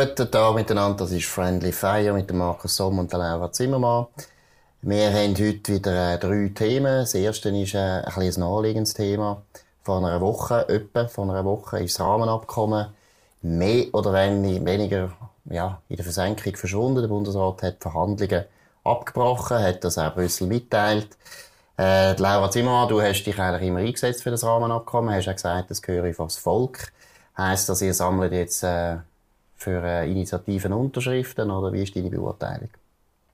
[0.00, 4.06] Guten Tag miteinander, das ist Friendly Fire mit dem Markus Somm und der Laura Zimmermann.
[4.80, 7.00] Wir haben heute wieder äh, drei Themen.
[7.00, 9.42] Das erste ist äh, ein ein naheliegendes Thema.
[9.82, 12.94] Vor einer Woche, etwa vor einer Woche, ist das Rahmenabkommen
[13.42, 15.10] mehr oder weniger
[15.46, 17.00] ja, in der Versenkung verschwunden.
[17.00, 18.44] Der Bundesrat hat Verhandlungen
[18.84, 21.08] abgebrochen, hat das auch Brüssel mitteilt.
[21.76, 25.72] Äh, Laura Zimmermann, du hast dich eigentlich immer eingesetzt für das Rahmenabkommen, hast auch gesagt,
[25.72, 26.92] das gehöre vor das Volk.
[27.36, 28.98] Heißt das, ihr sammelt jetzt äh,
[29.58, 32.70] für äh, Initiativen Unterschriften oder wie ist deine Beurteilung?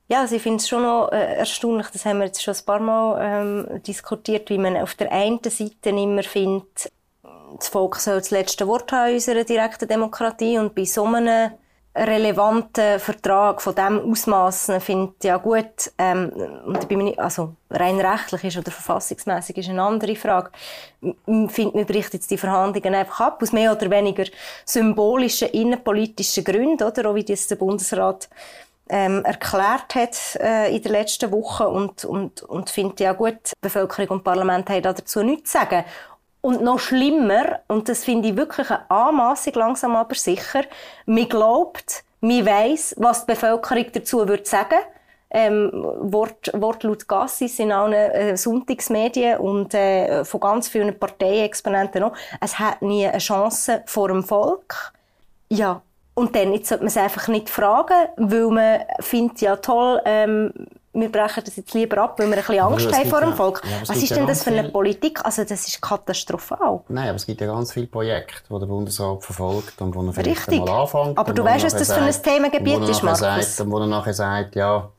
[0.07, 2.65] Ja, also ich finde es schon noch äh, erstaunlich, das haben wir jetzt schon ein
[2.65, 6.91] paar Mal ähm, diskutiert, wie man auf der einen Seite immer findet,
[7.57, 11.51] das Volk soll das letzte Wort haben in unserer direkten Demokratie und bei so einem
[11.95, 16.31] relevanten Vertrag von diesem Ausmaß finde ich ja gut, ähm,
[16.65, 20.51] und bin nicht, also rein rechtlich ist oder verfassungsmäßig ist eine andere Frage,
[21.47, 24.25] findet man bricht jetzt die Verhandlungen einfach ab, aus mehr oder weniger
[24.65, 28.29] symbolischen, innenpolitischen Gründen, oder, auch wie das der Bundesrat
[28.89, 31.67] ähm, erklärt hat äh, in der letzten Woche.
[31.67, 35.85] Und, und, und finde ja gut, Bevölkerung und Parlament haben dazu nichts zu sagen.
[36.45, 40.61] Und noch schlimmer, und das finde ich wirklich eine Anmassung, langsam aber sicher,
[41.07, 44.77] man glaubt, man weiss, was die Bevölkerung dazu würde sagen
[45.31, 52.13] ähm, Wort, Wortlaut Gassis in allen äh, Sonntagsmedien und äh, von ganz vielen Parteiexponenten auch.
[52.39, 54.93] Es hat nie eine Chance vor dem Volk.
[55.49, 55.81] Ja,
[56.13, 60.53] und dann sollte man es einfach nicht fragen, weil man findet ja toll, ähm,
[60.95, 63.61] wir brechen das jetzt lieber ab, weil wir ein bisschen Angst haben vor dem Volk.
[63.63, 65.23] Ja, Was ist denn das für eine Politik?
[65.23, 66.81] Also das ist katastrophal.
[66.87, 70.13] Nein, aber es gibt ja ganz viele Projekte, die der Bundesrat verfolgt und wo er
[70.13, 70.65] vielleicht Richtig.
[70.65, 71.17] mal anfängt.
[71.17, 73.19] Aber du weißt, was das für ein Themengebiet ist, Markus.
[73.19, 74.89] Sagt, und wo er nachher sagt, ja,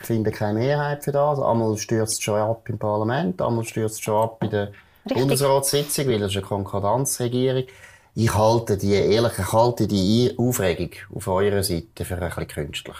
[0.00, 1.38] ich finde keine Mehrheit für das.
[1.38, 4.72] Einmal stürzt es schon ab im Parlament, einmal stürzt es schon ab bei der
[5.04, 5.18] Richtig.
[5.18, 7.64] Bundesratssitzung, weil es eine Konkordanzregierung.
[8.14, 12.96] Ich halte die, ehrlich, ich halte die Aufregung auf eurer Seite für ein bisschen künstlich.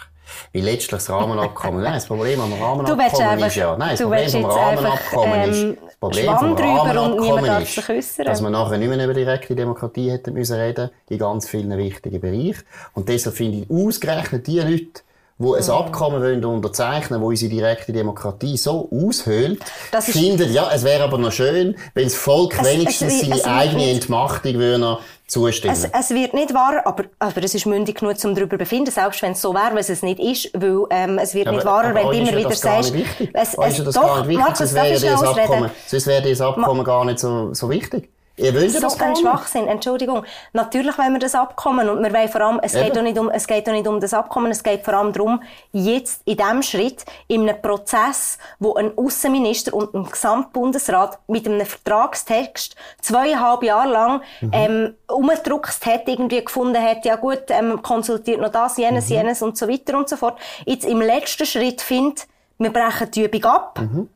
[0.53, 4.45] Weil letztlich das Rahmenabkommen, nein, das Problem am Rahmenabkommen ist ja, nein, das Problem am
[4.45, 9.55] Rahmenabkommen ähm, ist, das Problem am Rahmenabkommen ist, dass man nachher nicht mehr über direkte
[9.55, 12.63] Demokratie hätte müssen reden, in ganz vielen wichtigen Bereichen.
[12.93, 15.01] Und deshalb finde ich ausgerechnet die Leute,
[15.39, 15.69] die ein mhm.
[15.71, 19.63] Abkommen wollen unterzeichnen wo unsere direkte Demokratie so aushöhlt,
[19.99, 23.45] finden, ja, es wäre aber noch schön, wenn das Volk es, wenigstens es, seine es,
[23.45, 24.97] eigene Entmachtung würde
[25.33, 25.73] zustimmen.
[25.73, 28.91] Es, es wird nicht wahr, aber, aber es ist mündig genug, um darüber zu befinden,
[28.91, 31.65] selbst wenn es so wäre, was es nicht ist, weil ähm, es wird aber, nicht
[31.65, 32.93] wahrer, wenn du immer wieder sagst...
[33.33, 36.29] Es, es, es, das doch, gar nicht wichtig, Markus, sonst wäre das Abkommen, sonst wäre
[36.29, 38.09] das Abkommen Ma gar nicht so, so wichtig.
[38.35, 40.25] Ihr wollt so ein Schwachsinn, Entschuldigung.
[40.53, 43.29] Natürlich wollen wir das Abkommen und wir wollen vor allem, es geht, doch nicht um,
[43.29, 46.63] es geht doch nicht um das Abkommen, es geht vor allem darum, jetzt in diesem
[46.63, 53.91] Schritt, in einem Prozess, wo ein Außenminister und ein Gesamtbundesrat mit einem Vertragstext zweieinhalb Jahre
[53.91, 54.51] lang mhm.
[54.51, 59.15] ähm, umgedruckt hat, irgendwie gefunden hat, ja gut, ähm, konsultiert noch das, jenes, mhm.
[59.15, 62.27] jenes und so weiter und so fort, jetzt im letzten Schritt findet,
[62.57, 64.09] wir brechen die Übung ab mhm.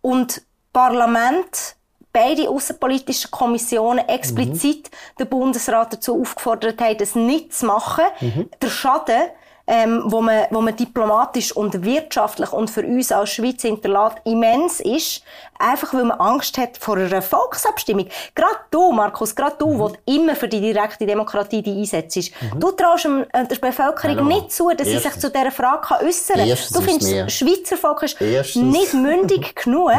[0.00, 0.42] und
[0.72, 1.76] Parlament
[2.12, 5.16] beide außenpolitischen Kommissionen explizit mhm.
[5.18, 8.04] den Bundesrat dazu aufgefordert haben, das nicht zu machen.
[8.20, 8.50] Mhm.
[8.60, 9.22] Der Schaden,
[9.66, 14.80] ähm, wo, man, wo man diplomatisch und wirtschaftlich und für uns als Schweiz hinterlässt, immens
[14.80, 15.22] ist,
[15.60, 18.08] einfach weil man Angst hat vor einer Volksabstimmung.
[18.34, 19.96] Gerade du, Markus, gerade du, mhm.
[20.06, 22.58] immer für die direkte Demokratie die einsetzt, mhm.
[22.58, 24.24] du traust äh, der Bevölkerung Hallo.
[24.24, 25.02] nicht zu, dass Erstens.
[25.02, 26.58] sie sich zu dieser Frage äußern kann.
[26.74, 28.76] Du findest, das Schweizer Volk ist Erstens.
[28.76, 29.92] nicht mündig genug,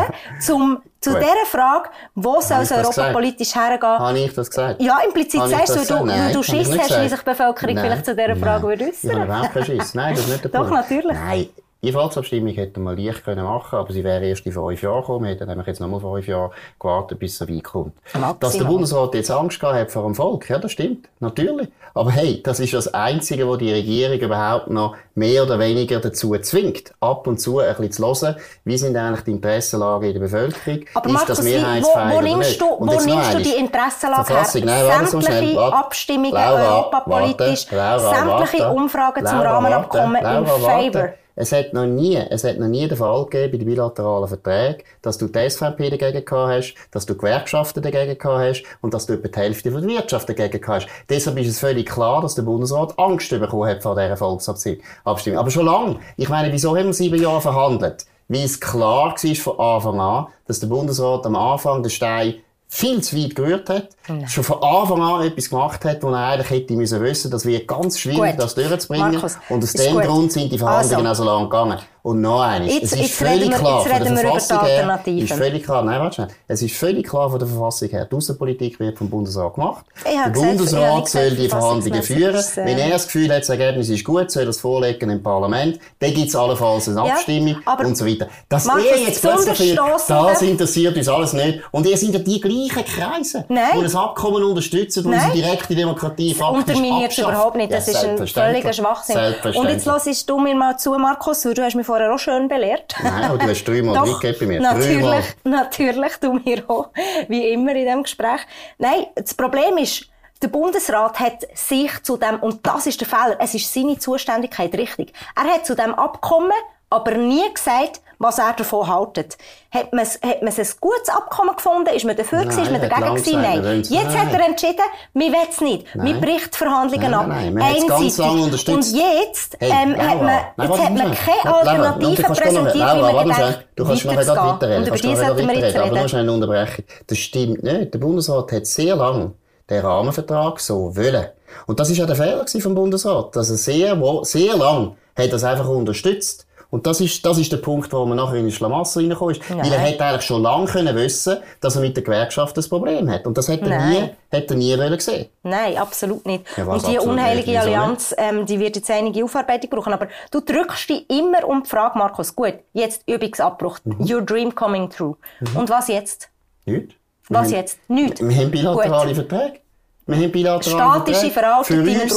[0.51, 1.19] um zu Gut.
[1.19, 3.99] dieser Frage, wo soll es europapolitisch hergehen?
[3.99, 4.81] Habe ich das gesagt?
[4.81, 7.85] Ja, implizit sagst du, du, Nein, du Schiss hast, wie sich die Bevölkerung Nein.
[7.85, 9.09] vielleicht zu dieser Frage würde äußern.
[9.09, 9.95] Ich habe überhaupt keinen Schiss.
[9.95, 10.69] Nein, das ist nicht der Punkt.
[10.69, 11.17] Doch, natürlich.
[11.17, 11.49] Nein.
[11.83, 15.25] Die Volksabstimmung hätte man leicht können machen aber sie wäre erst in fünf Jahren gekommen.
[15.25, 17.95] Wir hätten nämlich jetzt nochmal fünf Jahre gewartet, bis so weit kommt.
[18.13, 18.35] Maximal.
[18.39, 21.09] Dass der Bundesrat jetzt Angst gehabt hat vor dem Volk, ja, das stimmt.
[21.19, 21.69] Natürlich.
[21.95, 26.37] Aber hey, das ist das Einzige, wo die Regierung überhaupt noch mehr oder weniger dazu
[26.37, 30.19] zwingt, ab und zu ein bisschen zu hören, wie sind eigentlich die Interessenlagen in der
[30.19, 30.85] Bevölkerung?
[30.93, 34.47] Aber ist das mehrheitsfähig wo, wo nimmst du, wo nimmst du die Interessenlage her?
[34.63, 41.13] Nein, Sämtliche Abstimmungen europapolitisch, sämtliche Umfragen zum Rahmenabkommen in Favor.
[41.35, 44.83] Es hat noch nie, es hat noch nie den Fall gegeben bei den bilateralen Verträgen,
[45.01, 49.05] dass du die SVP dagegen gehabt hast, dass du Gewerkschaften dagegen gehabt hast und dass
[49.05, 50.87] du etwa die Hälfte von der Wirtschaft dagegen gehabt hast.
[51.09, 54.81] Deshalb ist es völlig klar, dass der Bundesrat Angst bekommen hat vor dieser Volksabstimmung.
[55.05, 55.99] Aber schon lange.
[56.17, 58.05] Ich meine, wieso haben wir sieben Jahre verhandelt?
[58.27, 62.35] Weil es klar war von Anfang an, dass der Bundesrat am Anfang den Stein
[62.73, 64.25] viel zu weit gerührt hat, Nein.
[64.29, 67.67] schon von Anfang an etwas gemacht hat, wo er eigentlich hätte müssen wissen, das wird
[67.67, 68.39] ganz schwierig, gut.
[68.39, 69.11] das durchzubringen.
[69.11, 71.23] Markus, und aus dem Grund sind die Verhandlungen also.
[71.23, 71.79] auch so lange gegangen.
[72.03, 72.73] Und noch eines.
[72.73, 74.75] Jetzt- es ist jetzt völlig reden wir- klar, jetzt reden wir über die Verfassung her,
[74.77, 75.23] Alternativen.
[75.23, 76.27] ist völlig klar, nein, warte.
[76.47, 79.85] Es ist völlig klar von der Verfassung her, die Außenpolitik wird vom Bundesrat gemacht.
[79.97, 82.35] Ich Der gesagt, Bundesrat nicht soll gesagt, die Verhandlungen führen.
[82.35, 85.09] ist äh, Wenn er das Gefühl hat, das Ergebnis ist gut, soll er es vorlegen
[85.11, 85.79] im Parlament.
[85.99, 88.27] Dann gibt es allenfalls eine Ja, Abstimmung aber und so weiter.
[88.49, 89.75] Dass ihr jetzt das plötzlich
[90.07, 91.59] das interessiert uns alles nicht.
[91.69, 93.63] Und ihr sind ja die gleichen Kreise, Nein.
[93.79, 95.13] die ein Abkommen unterstützen, Nein.
[95.19, 97.71] unsere direkte Demokratie faktisch unterminiert überhaupt nicht.
[97.71, 99.17] Das Ja, ist ein völliger Schwachsinn.
[99.55, 102.95] Und jetzt lassest du mir mal zu, Markus, du hast mich vorher auch schön belehrt.
[103.03, 104.59] Nein, aber du hast dreimal mitgegeben bei mir.
[104.61, 104.79] Dreimal.
[104.79, 106.89] Natürlich, natürlich, du mir auch.
[107.27, 108.39] Wie immer in diesem Gespräch.
[108.77, 110.05] Nein, das Problem ist,
[110.41, 114.73] der Bundesrat hat sich zu dem, und das ist der Fehler, es ist seine Zuständigkeit
[114.73, 115.11] richtig.
[115.35, 116.53] Er hat zu dem Abkommen
[116.89, 119.37] aber nie gesagt, was er davon haltet.
[119.71, 121.89] Hat man, hat man ein gutes Abkommen gefunden?
[121.95, 122.63] Ist man dafür gewesen?
[122.63, 123.41] Ist man hat dagegen gewesen?
[123.41, 123.81] Nein.
[123.83, 124.33] Jetzt hat Nein.
[124.33, 124.83] er entschieden,
[125.13, 125.85] wir wollen es nicht.
[125.95, 127.27] Wir bricht die Verhandlungen ab.
[127.27, 127.75] nein, nein.
[127.75, 128.67] Einseitig.
[128.69, 133.67] Und jetzt, ähm, hat man, Nein, jetzt hat man keine Alternative präsentiert, wie man gedacht.
[133.75, 134.83] Du kannst noch weiterreden.
[134.83, 135.81] Und über die sollten wir jetzt weiterreden.
[135.81, 136.09] Aber nur reden.
[136.09, 136.83] schnell unterbrechen.
[137.07, 137.93] Das stimmt nicht.
[137.93, 139.33] Der Bundesrat hat sehr lange
[139.69, 141.27] den Rahmenvertrag so wollen.
[141.65, 143.35] Und das ist ja der Fehler vom Bundesrat.
[143.35, 146.45] Dass er sehr, sehr lang hat es einfach unterstützt.
[146.71, 149.49] Und das ist, das ist der Punkt, wo man nachher in den Schlamassel reingekommen ist.
[149.49, 153.09] Weil er hätte eigentlich schon lange können wissen, dass er mit der Gewerkschaft ein Problem
[153.11, 153.27] hat.
[153.27, 155.27] Und das hätte er nie, hätte er nie wollen sehen.
[155.43, 156.45] Nein, absolut nicht.
[156.55, 159.91] Ja, und die unheilige Allianz, ähm, die wird jetzt einige Aufarbeitung brauchen.
[159.91, 163.79] Aber du drückst dich immer um die Frage, Markus, gut, jetzt Übungsabbruch.
[163.83, 164.09] Mhm.
[164.09, 165.17] Your dream coming true.
[165.53, 166.29] Und was jetzt?
[166.65, 166.95] Nicht?
[167.27, 167.79] Was Wir jetzt?
[167.89, 168.21] Nichts.
[168.21, 169.13] Wir haben bilaterale.
[169.13, 169.59] Verträge.
[170.07, 171.33] Wir haben bilaterale Statische uns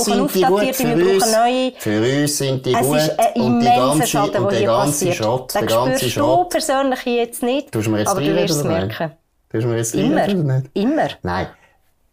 [0.04, 1.72] brauchen aufdatierte, wir brauchen neue.
[1.78, 2.96] Für uns sind die Es gut.
[2.96, 5.14] ist ein immenser Schaden, der hier passiert.
[5.16, 6.50] Schrott, Den spürst du Schrott.
[6.50, 7.72] persönlich jetzt nicht.
[7.72, 9.12] Tust du mir jetzt aber du wirst es merken.
[9.52, 10.62] Tust mir jetzt Immer.
[10.72, 11.08] Immer.
[11.22, 11.46] Nein.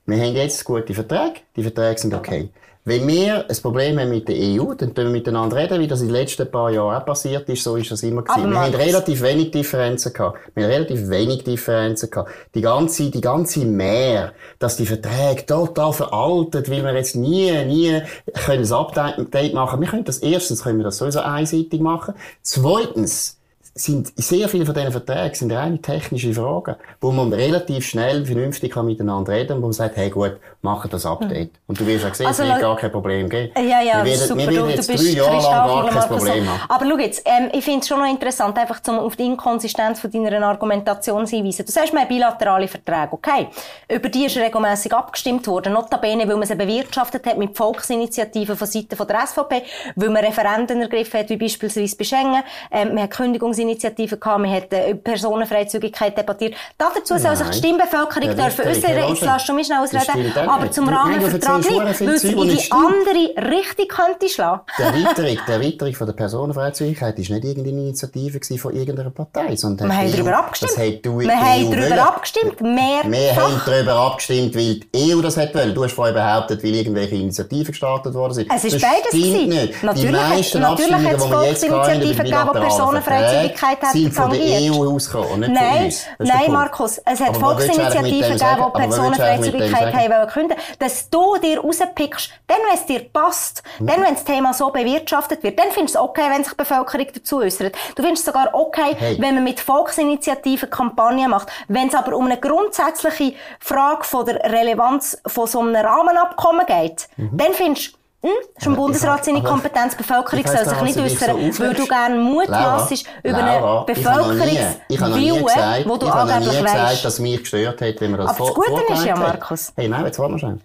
[0.05, 1.39] Wir haben jetzt gute Verträge.
[1.55, 2.49] Die Verträge sind okay.
[2.83, 6.01] Wenn wir ein Problem haben mit der EU, dann können wir miteinander reden, wie das
[6.01, 7.63] in den letzten paar Jahren auch passiert ist.
[7.63, 8.41] So ist das immer gewesen.
[8.41, 10.39] Aber Wir haben relativ wenig Differenzen gehabt.
[10.55, 12.31] Wir haben relativ wenig Differenzen gehabt.
[12.55, 18.01] Die ganze, die ganze Mehr, dass die Verträge total veraltet, weil wir jetzt nie, nie
[18.45, 19.79] können ein Update machen.
[19.79, 22.15] Wir können das erstens, können wir das sowieso einseitig machen.
[22.41, 23.40] Zweitens,
[23.73, 28.73] sind sehr viele von diesen Verträgen sind reine technische Fragen, wo man relativ schnell vernünftig
[28.73, 31.51] kann miteinander reden und wo man sagt, hey gut, machen das Update.
[31.67, 33.51] Und du wirst ja sehen, Also, es wird gar kein Problem geben.
[33.55, 34.39] Ja, ja, wir das ist werden, super.
[34.39, 36.17] wir Du, werden du jetzt bist drei Jahre lang gar kein.
[36.17, 36.59] Problem haben.
[36.67, 39.99] Aber schau jetzt, ähm, ich finde es schon noch interessant, einfach zum auf die Inkonsistenz
[39.99, 41.65] von deiner Argumentation zu hinweisen.
[41.65, 43.47] Du sagst, wir haben bilaterale Verträge, okay?
[43.87, 48.67] Über die ist regelmäßig abgestimmt worden, notabene, weil man sie bewirtschaftet hat mit Volksinitiativen von
[48.67, 49.63] Seiten von der SVP,
[49.95, 52.43] weil man Referenden ergriffen hat, wie beispielsweise bei Schengen.
[52.69, 53.11] Ähm, man hat
[53.61, 56.55] Kündigungsinitiativen gehabt, man hat äh, über Personenfreizügigkeit debattiert.
[56.77, 58.97] Dazu soll sich die Stimmbevölkerung Ja, dürfen äußern.
[58.97, 60.33] ja, Jetzt lass du mich schnell ausreden.
[60.49, 61.71] Aber zum Rahmenvertrag nicht,
[62.01, 64.61] weil es in die andere Richtung könnte schlagen.
[64.77, 69.89] Die Erweiterung, die Erweiterung von der Personenfreizügigkeit ist nicht irgendeine Initiative von irgendeiner Partei, sondern
[69.89, 70.71] Wir haben die darüber EU abgestimmt.
[70.71, 72.61] Das hat Wir haben darüber abgestimmt.
[72.61, 75.73] Mehr Wir haben darüber abgestimmt, weil die EU das hat wollen.
[75.73, 78.51] Du hast vorher behauptet, weil irgendwelche Initiativen gestartet worden sind.
[78.53, 79.49] Es ist das beides gewesen.
[79.49, 79.83] nicht.
[79.83, 83.01] Natürlich die hat- meisten natürlich wir hatten, über Volksinitiativen gegeben, die bilaterale
[83.51, 84.73] Personenfreizügigkeit Verträge, sind von der.
[84.73, 85.95] EU ausgekommen, und nicht von Nein, uns.
[85.95, 86.51] Ist der nein.
[86.51, 90.57] Markus, es hat du Volksinitiativen gegeben, die du Personenfreizügigkeit haben wollen künden.
[90.79, 93.87] Dass du dir rauspickst, dann, wenn es dir passt, Hm.
[93.87, 96.57] dann, wenn das Thema so bewirtschaftet wird, dann findest du es okay, wenn sich die
[96.57, 97.75] Bevölkerung dazu äußert.
[97.95, 99.17] Du findest es sogar okay, Hey.
[99.19, 101.49] wenn man mit Volksinitiativen Kampagnen macht.
[101.67, 107.07] Wenn es aber um eine grundsätzliche Frage von der Relevanz von so einem Rahmenabkommen geht,
[107.17, 107.93] dann findest
[108.23, 109.93] hm, ist im Aber Bundesrat ich- seine Kompetenz.
[109.95, 113.37] Die Bevölkerung Ich soll sich nicht, wie dich so äußern, weil du gerne mutmaßst über
[113.39, 117.05] Laura, eine ich Bevölkerungswille, ich habe noch nie gesagt, wo du ich angeblich gesagt, weißt.
[117.05, 119.15] dass mich gestört hat, wenn man das Aber das Gute ist ja.
[119.15, 119.73] Markus.
[119.75, 120.59] Hey, nein, jetzt warte mal schnell.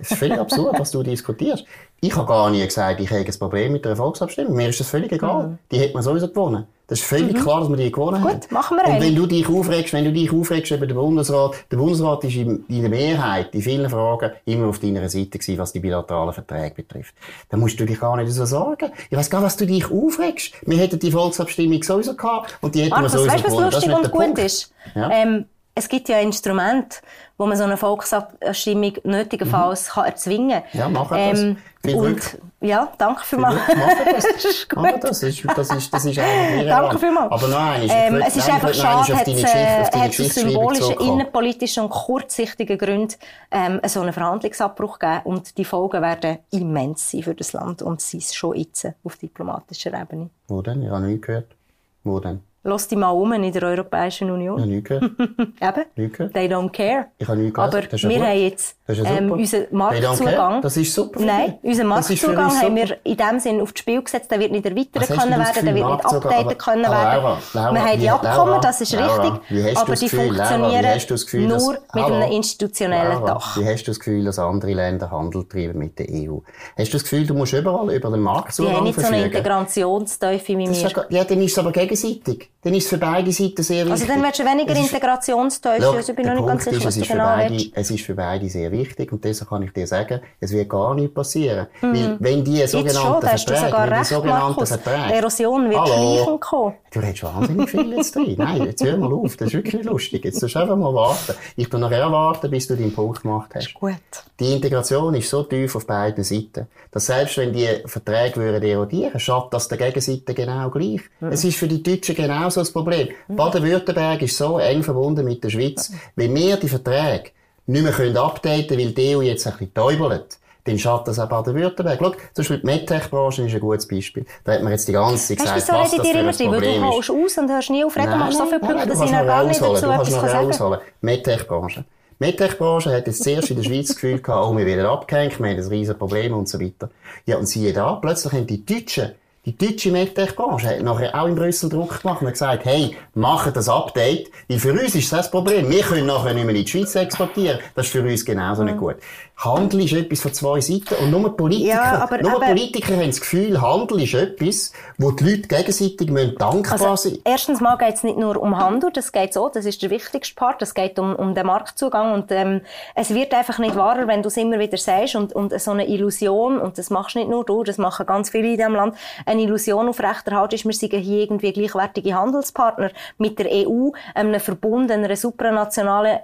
[0.00, 1.64] Es ist völlig absurd, was du diskutierst.
[2.00, 4.54] Ich habe gar nie gesagt, ich habe ein Problem mit der Volksabstimmung.
[4.54, 5.58] Mir ist das völlig egal.
[5.70, 6.66] Die hat man sowieso gewonnen.
[6.92, 8.34] Das ist völlig klar, dass wir die gewonnen haben.
[8.34, 8.40] Mhm.
[8.40, 11.54] Gut, machen wir Und wenn du dich aufregst, wenn du dich aufregst über den Bundesrat,
[11.70, 15.56] der Bundesrat ist in, in der Mehrheit, in vielen Fragen, immer auf deiner Seite gewesen,
[15.56, 17.14] was die bilateralen Verträge betrifft.
[17.48, 18.92] Da musst du dich gar nicht so sorgen.
[19.08, 20.52] Ich weiss gar nicht, was du dich aufregst.
[20.66, 23.52] Wir hätten die Volksabstimmung sowieso gehabt und die hätten wir Markus, sowieso weißt du, was
[23.52, 23.72] gewonnen.
[23.72, 24.38] Lustig und gut Punkt.
[24.38, 24.74] ist?
[24.94, 25.10] Ja.
[25.12, 26.98] Ähm, es gibt ja Instrumente,
[27.38, 30.70] wo man so eine Volksabstimmung nötigenfalls kann erzwingen kann.
[30.72, 30.78] Mhm.
[30.78, 31.40] Ja, mach das.
[31.84, 32.38] Viel und, Glück.
[32.60, 33.56] Ja, danke für mal.
[33.56, 34.24] Glück, mach das.
[34.34, 35.04] das ist Aber gut.
[35.04, 36.68] das ist, das ist, das ist irrelevant.
[36.68, 37.32] Danke vielmals.
[37.32, 41.00] Aber nein, ähm, es ist einfach schade, hat deine es Geschichte, äh, es aus symbolischen,
[41.00, 43.14] innenpolitischen und kurzsichtigen Gründen
[43.50, 48.00] ähm, so einen Verhandlungsabbruch geben und die Folgen werden immens sein für das Land und
[48.00, 50.30] sie ist schon jetzt auf diplomatischer Ebene.
[50.46, 50.82] Wo denn?
[50.82, 51.56] Ich habe nichts gehört.
[52.04, 52.42] Wo denn?
[52.64, 54.58] Lass dich mal um in der Europäischen Union.
[54.58, 54.90] habe nichts.
[54.90, 55.84] Eben.
[55.96, 56.18] Nichts.
[56.32, 57.06] They don't care.
[57.18, 57.74] Ich habe nichts gehört.
[57.74, 59.58] Aber ja wir haben jetzt Das Das ist ja ähm, unser.
[59.70, 60.62] Marktzugang.
[60.62, 61.70] Das ist super Nein, dich.
[61.70, 64.30] unser Das ist für Marktzugang haben wir in dem Sinn auf das Spiel gesetzt.
[64.30, 67.22] Der wird nicht erweitert können werden, der Gefühl, wird nicht Aber- können aber werden.
[67.22, 69.76] Laura, Laura, wir haben die Abkommen, das ist Laura, richtig.
[69.78, 70.82] aber die Gefühl, funktionieren
[71.26, 72.14] Gefühl, dass- nur mit Hallo?
[72.16, 73.56] einem institutionellen Dach.
[73.58, 76.38] Wie hast du das Gefühl, dass andere Länder Handel treiben mit der EU?
[76.76, 79.16] Hast du das Gefühl, du musst überall über den Die Marktzugang haben nicht so eine
[79.16, 79.36] verfügen?
[79.36, 81.06] Integrationsteufel wie wir.
[81.10, 82.50] ja, dann ist es aber gegenseitig.
[82.62, 83.92] Dann ist es für beide Seiten sehr wichtig.
[83.92, 85.84] Also dann willst du weniger Integrationsteufel.
[85.84, 87.70] Also ich bin der noch nicht ganz sicher, was du genau willst.
[87.74, 88.81] es ist für beide sehr wichtig
[89.12, 91.66] und deshalb kann ich dir sagen, es wird gar nichts passieren.
[91.80, 92.56] Weil, wenn die Mhm.
[92.56, 94.66] Jetzt schon, sogenannten Verträge, die sogenannten.
[94.66, 96.74] Verträge, Erosion wird schleichend kommen.
[96.92, 98.34] Du redest wahnsinnig viel jetzt drin.
[98.36, 99.36] Nein, jetzt hör mal auf.
[99.36, 100.24] Das ist wirklich lustig.
[100.24, 101.34] Jetzt musst du einfach mal warten.
[101.56, 103.72] Ich tu nachher warten, bis du deinen Punkt gemacht hast.
[103.74, 103.94] Gut.
[104.38, 109.18] Die Integration ist so tief auf beiden Seiten, dass selbst wenn die Verträge würden erodieren,
[109.18, 111.00] schadet das der Gegenseite genau gleich.
[111.20, 113.08] Es ist für die Deutschen genauso das Problem.
[113.28, 115.92] Baden-Württemberg ist so eng verbunden mit der Schweiz.
[116.16, 117.30] Wenn wir die Verträge
[117.66, 121.28] nicht mehr können updaten weil die EU jetzt ein bisschen täubelt, dann schadet das auch
[121.28, 121.98] Baden-Württemberg.
[122.00, 124.24] Schau, zum Beispiel die MedTech-Branche ist ein gutes Beispiel.
[124.44, 126.26] Da hat man jetzt die ganze Zeit Weißt gesagt, du, was das für ein drin?
[126.26, 126.90] Weil du Problem ist.
[126.90, 129.26] holst aus und hörst nie auf reden, machst so viele Punkte, du dass ich noch
[129.26, 130.78] gar nicht dazu du etwas sagen kann.
[131.00, 131.84] MedTech-Branche.
[132.20, 135.40] Die MedTech-Branche hat jetzt zuerst in der Schweiz das Gefühl gehabt, oh, wir werden abgehängt,
[135.40, 136.90] wir haben ein riesen Problem und so weiter.
[137.26, 139.12] Ja, und siehe da, plötzlich haben die Deutschen,
[139.44, 143.68] die deutsche MedTech-Branche hat nachher auch in Brüssel Druck gemacht und gesagt, hey, machen das
[143.68, 145.68] Update, weil für uns ist das das Problem.
[145.70, 147.58] Wir können nachher nicht mehr in die Schweiz exportieren.
[147.74, 148.96] Das ist für uns genauso nicht gut.
[149.36, 153.06] Handel ist etwas von zwei Seiten und nur Politiker, Ja, aber- nur aber- Politiker haben
[153.08, 157.76] das Gefühl, Handel ist etwas, wo die Leute gegenseitig müssen dankbar Also, sein erstens mal
[157.76, 160.74] geht es nicht nur um Handel, das geht so, das ist der wichtigste Part, es
[160.74, 162.60] geht um, um den Marktzugang und ähm,
[162.94, 165.88] es wird einfach nicht wahrer, wenn du es immer wieder sagst und, und so eine
[165.88, 168.94] Illusion, und das machst nicht nur du, das machen ganz viele in diesem Land,
[169.32, 174.90] eine Illusion aufrechterhalten ist, wir seien hier irgendwie gleichwertige Handelspartner mit der EU, einem Verbund,
[174.90, 176.20] einer supranationalen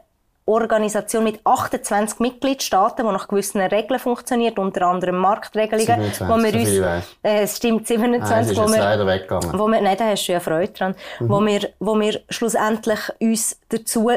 [0.48, 6.54] Organisation mit 28 Mitgliedstaaten, die nach gewissen Regeln funktioniert, unter anderem Marktregelungen, 27, wo wir
[6.54, 9.58] uns, äh, es stimmt, 27, Nein, es ist wo wir, leider weggegangen.
[9.58, 13.58] wo wir, nein, da hast du ja Freude dran, wo wir, wo wir schlussendlich uns
[13.68, 14.10] dazu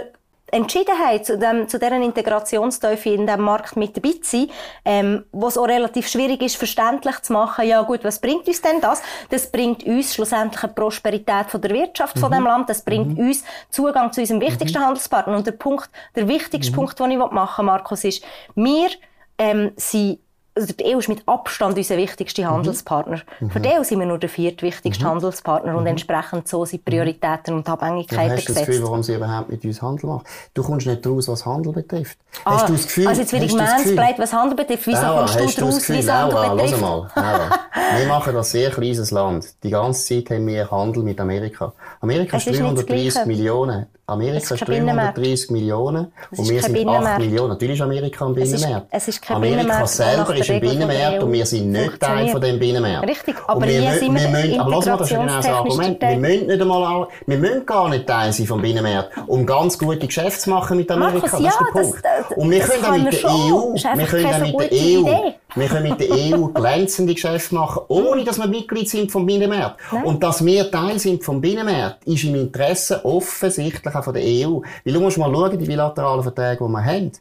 [0.51, 4.47] entschieden haben, zu, dem, zu dieser Integrationsteufel in diesem Markt mit dabei zu sein,
[4.85, 8.61] ähm, wo es auch relativ schwierig ist, verständlich zu machen, ja gut, was bringt uns
[8.61, 9.01] denn das?
[9.29, 13.43] Das bringt uns schlussendlich eine Prosperität von der Wirtschaft von dem Land, das bringt uns
[13.69, 15.35] Zugang zu unserem wichtigsten Handelspartner.
[15.35, 18.23] Und der Punkt, der wichtigste Punkt, den ich machen will, Markus, ist,
[18.55, 18.89] wir
[19.37, 20.19] ähm, sind
[20.53, 23.21] also die EU ist mit Abstand unser wichtigster Handelspartner.
[23.49, 27.67] Für die EU sind wir nur der viertwichtigste Handelspartner und entsprechend so sind Prioritäten und
[27.67, 28.67] Ja, Abhängigkeiten hast du das gesetzt.
[28.67, 30.23] Gefühl, warum sie überhaupt mit uns Handel machen?
[30.53, 32.17] Du kommst nicht raus, was Handel betrifft.
[32.43, 34.87] Ah, hast du das Gefühl, also jetzt hast ich das manspleit, was Handel betrifft.
[34.87, 36.71] Wieso Laura, kommst du hast das wie es Handel Laura, betrifft?
[36.71, 37.49] Lass mal, Laura.
[37.97, 39.63] wir machen das sehr kleines Land.
[39.63, 41.71] Die ganze Zeit haben wir Handel mit Amerika.
[42.01, 43.27] Amerika Es ist ist nicht das 330 Gleiche.
[43.27, 43.85] Millionen.
[44.11, 45.17] Amerika ist ist kein Binnenmarkt.
[45.17, 47.19] 330 Millionen und wir sind 8 Binnenmarkt.
[47.19, 47.49] Millionen.
[47.49, 48.87] Natürlich ist Amerika ein Es ist- Binnenmarkt.
[48.91, 52.59] es ist Amerika Binnenmarkt, selber ist ein Binnenmarkt und wir sind nicht Teil von dem
[52.59, 53.07] Binnenmarkt.
[53.09, 56.01] Richtig, aber wir, mü- sind wir wir müssen, aber lass mal, das genau das Argument.
[56.01, 60.05] Wir müssen nicht einmal, wir müssen gar nicht Teil sein vom Binnenmarkt, um ganz gute
[60.07, 61.13] Geschäfte zu machen mit Amerika.
[61.27, 62.05] Markus, das ist ja, der das- Punkt.
[62.05, 63.29] das- und wir das können auch mit wir der.
[63.29, 65.33] EU, Das ist wir können auch mit der EU, Idee.
[65.55, 69.79] wir können mit der EU glänzende Geschäfte machen, ohne dass wir Mitglied sind vom Binnenmarkt.
[70.03, 74.61] Und dass wir Teil sind vom Binnenmarkt, ist im Interesse offensichtlich von der EU.
[74.83, 77.11] Weil du musst mal schauen, die bilateralen Verträge, die wir haben.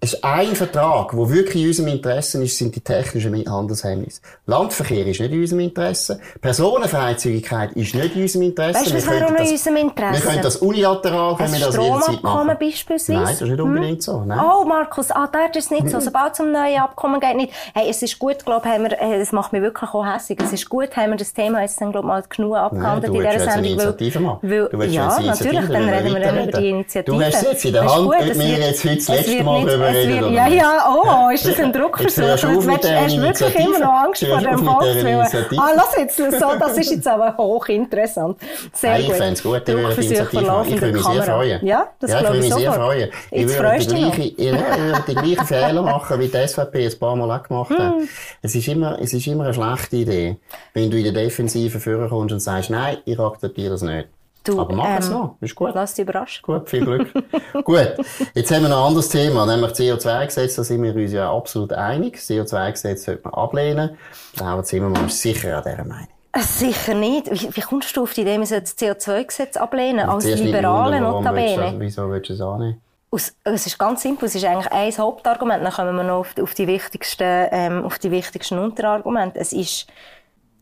[0.00, 4.20] Es ist ein Vertrag, der wirklich in unserem Interesse ist, sind die technischen Handelshemmnisse.
[4.46, 6.20] Landverkehr ist nicht in unserem Interesse.
[6.40, 8.78] Personenfreizügigkeit ist nicht in unserem Interesse.
[8.78, 10.12] Weißt du, was Wir wäre auch noch in unserem Interesse?
[10.22, 12.56] Wir können das unilateral, Ein wir das jederzeit machen.
[12.60, 13.12] beispielsweise?
[13.12, 14.20] Nein, das ist nicht unbedingt so.
[14.24, 14.38] Nein.
[14.40, 15.98] Oh, Markus, ah, dort ist es nicht so.
[15.98, 17.52] Sobald es um neue Abkommen geht, nicht.
[17.74, 20.38] Hey, es ist gut, glaube haben wir, äh, das macht mich wirklich auch hässlich.
[20.40, 23.24] Es ist gut, haben wir das Thema jetzt dann, glaube mal genug abgehandelt du in
[23.24, 23.80] willst dieser jetzt eine Sendung.
[23.86, 24.38] Initiative machen.
[24.50, 26.68] weil, Du willst ja, eine natürlich, dann reden wir dann über die.
[26.68, 27.16] Initiative.
[27.16, 29.42] Du hast es jetzt in der Hand, gut, es wir jetzt heute das es letzte
[29.42, 32.22] Mal nicht- reden, wird- Ja, ja, oh, ist das ein Jetzt Druckversuch?
[32.22, 35.26] Jetzt mit willst- hast du wirklich immer noch Angst Jetzt vor dem Volkswillen?
[35.58, 36.24] Ah, lass jetzt so,
[36.58, 38.38] das ist jetzt aber hochinteressant.
[38.72, 39.16] Sehr Nein, ich gut.
[39.16, 40.74] fände es gut, wenn wir die Initiative machen.
[40.74, 41.66] Ich würde mich sehr freuen.
[41.66, 43.08] Ja, das ja, ich würde ich mich sehr freuen.
[43.30, 47.16] Ich Jetzt würde die gleiche, ich die gleichen Fehler machen, wie die SVP ein paar
[47.16, 47.78] Mal auch gemacht hat.
[47.94, 48.08] Hm.
[48.42, 50.36] Es ist immer, es ist immer eine schlechte Idee,
[50.74, 54.08] wenn du in der Defensive führen kommst und sagst, nein, ich akzeptiere das nicht.
[54.48, 55.70] Du, Aber mach es ähm, noch, ist gut.
[55.74, 56.42] Lass dich überraschen.
[56.42, 57.12] Gut, viel Glück.
[57.64, 57.94] Gut,
[58.34, 60.56] jetzt haben wir noch ein anderes Thema, nämlich CO2-Gesetz.
[60.56, 62.14] Da sind wir uns ja absolut einig.
[62.14, 63.98] Das CO2-Gesetz sollte man ablehnen.
[64.40, 66.08] Aber Zimmermann ist sicher an dieser Meinung.
[66.32, 67.30] Äh, Sicher nicht.
[67.30, 70.08] Wie, wie kommst du auf die Idee, sollte das CO2-Gesetz ablehnen?
[70.08, 71.74] Als Liberale notabene.
[71.78, 72.80] Wieso willst du es annehmen?
[73.10, 74.26] Aus, es ist ganz simpel.
[74.26, 75.64] Es ist eigentlich ein Hauptargument.
[75.64, 79.38] Dann kommen wir noch auf, die- auf die wichtigsten, ähm, auf die wichtigsten Unterargumente.
[79.40, 79.86] Es ist,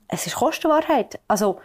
[0.09, 1.19] es ist Kostenwahrheit.
[1.27, 1.59] Also,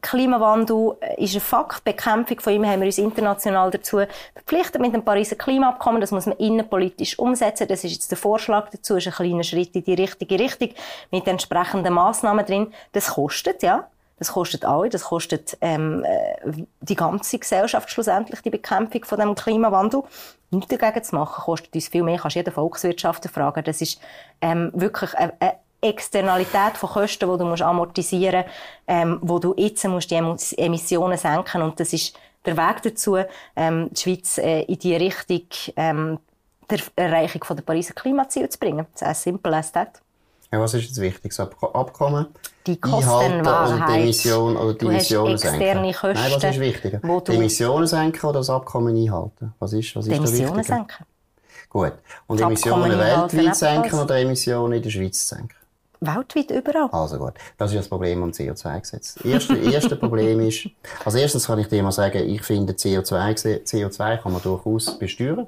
[0.00, 1.84] Klimawandel ist ein Fakt.
[1.84, 4.00] Bekämpfung von ihm haben wir uns international dazu
[4.32, 6.00] verpflichtet mit dem Pariser Klimaabkommen.
[6.00, 7.66] Das muss man innenpolitisch umsetzen.
[7.66, 8.94] Das ist jetzt der Vorschlag dazu.
[8.94, 10.70] Das ist ein kleiner Schritt in die richtige Richtung
[11.10, 12.72] mit entsprechenden Massnahmen drin.
[12.92, 13.88] Das kostet, ja.
[14.16, 19.34] Das kostet alle, das kostet ähm, äh, die ganze Gesellschaft schlussendlich, die Bekämpfung von dem
[19.34, 20.04] Klimawandel.
[20.50, 23.64] Nichts dagegen zu machen, kostet uns viel mehr, kannst jede Volkswirtschaft fragen.
[23.64, 24.00] Das ist
[24.40, 25.54] ähm, wirklich eine, eine
[25.84, 28.54] Externalität von Kosten, die du musst amortisieren musst,
[28.86, 30.16] ähm, wo du jetzt musst die
[30.56, 33.16] Emissionen senken und das ist der Weg dazu,
[33.56, 36.18] ähm, die Schweiz äh, in die Richtung ähm,
[36.70, 38.86] der Erreichung von der Pariser Klimaziele zu bringen.
[38.92, 40.00] Das ist as simple as that.
[40.52, 41.34] Ja, was ist jetzt wichtig?
[41.34, 42.26] Das Abkommen?
[42.66, 43.82] Die Kostenwahrheit.
[43.82, 45.92] Oder die Emission, oder die Emissionen senken?
[45.92, 46.98] Kosten, Nein, was ist wichtiger?
[46.98, 49.52] Die Emissionen senken oder das Abkommen einhalten?
[49.58, 51.06] Was ist, was ist Emissionen senken.
[51.68, 51.94] Gut.
[52.28, 55.56] Und Emissionen weltweit senken oder Emissionen in der Schweiz senken?
[56.06, 56.88] Weltweit überall.
[56.92, 57.34] Also gut.
[57.58, 59.14] Das ist das Problem am CO2-Gesetz.
[59.14, 60.68] Das erste, erste Problem ist,
[61.04, 65.46] als erstes kann ich dir mal sagen, ich finde CO2, CO2 kann man durchaus besteuern.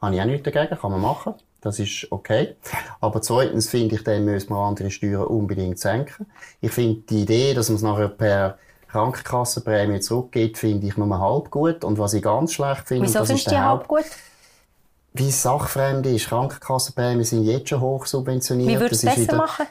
[0.00, 1.34] Habe ich auch nichts dagegen, kann man machen.
[1.60, 2.56] Das ist okay.
[3.00, 6.26] Aber zweitens finde ich, dann müssen wir andere Steuern unbedingt senken.
[6.60, 8.58] Ich finde die Idee, dass man es nachher per
[8.92, 11.84] Krankenkassenprämie zurückgeht, finde ich nur halb gut.
[11.84, 14.04] Und was ich ganz schlecht finde, Wieso das du die halb gut?
[15.14, 16.28] Wie es sachfremd ist.
[16.28, 18.68] Krankenkassenprämien sind jetzt schon hoch subventioniert.
[18.68, 19.66] Wie würdest du es besser wieder, machen?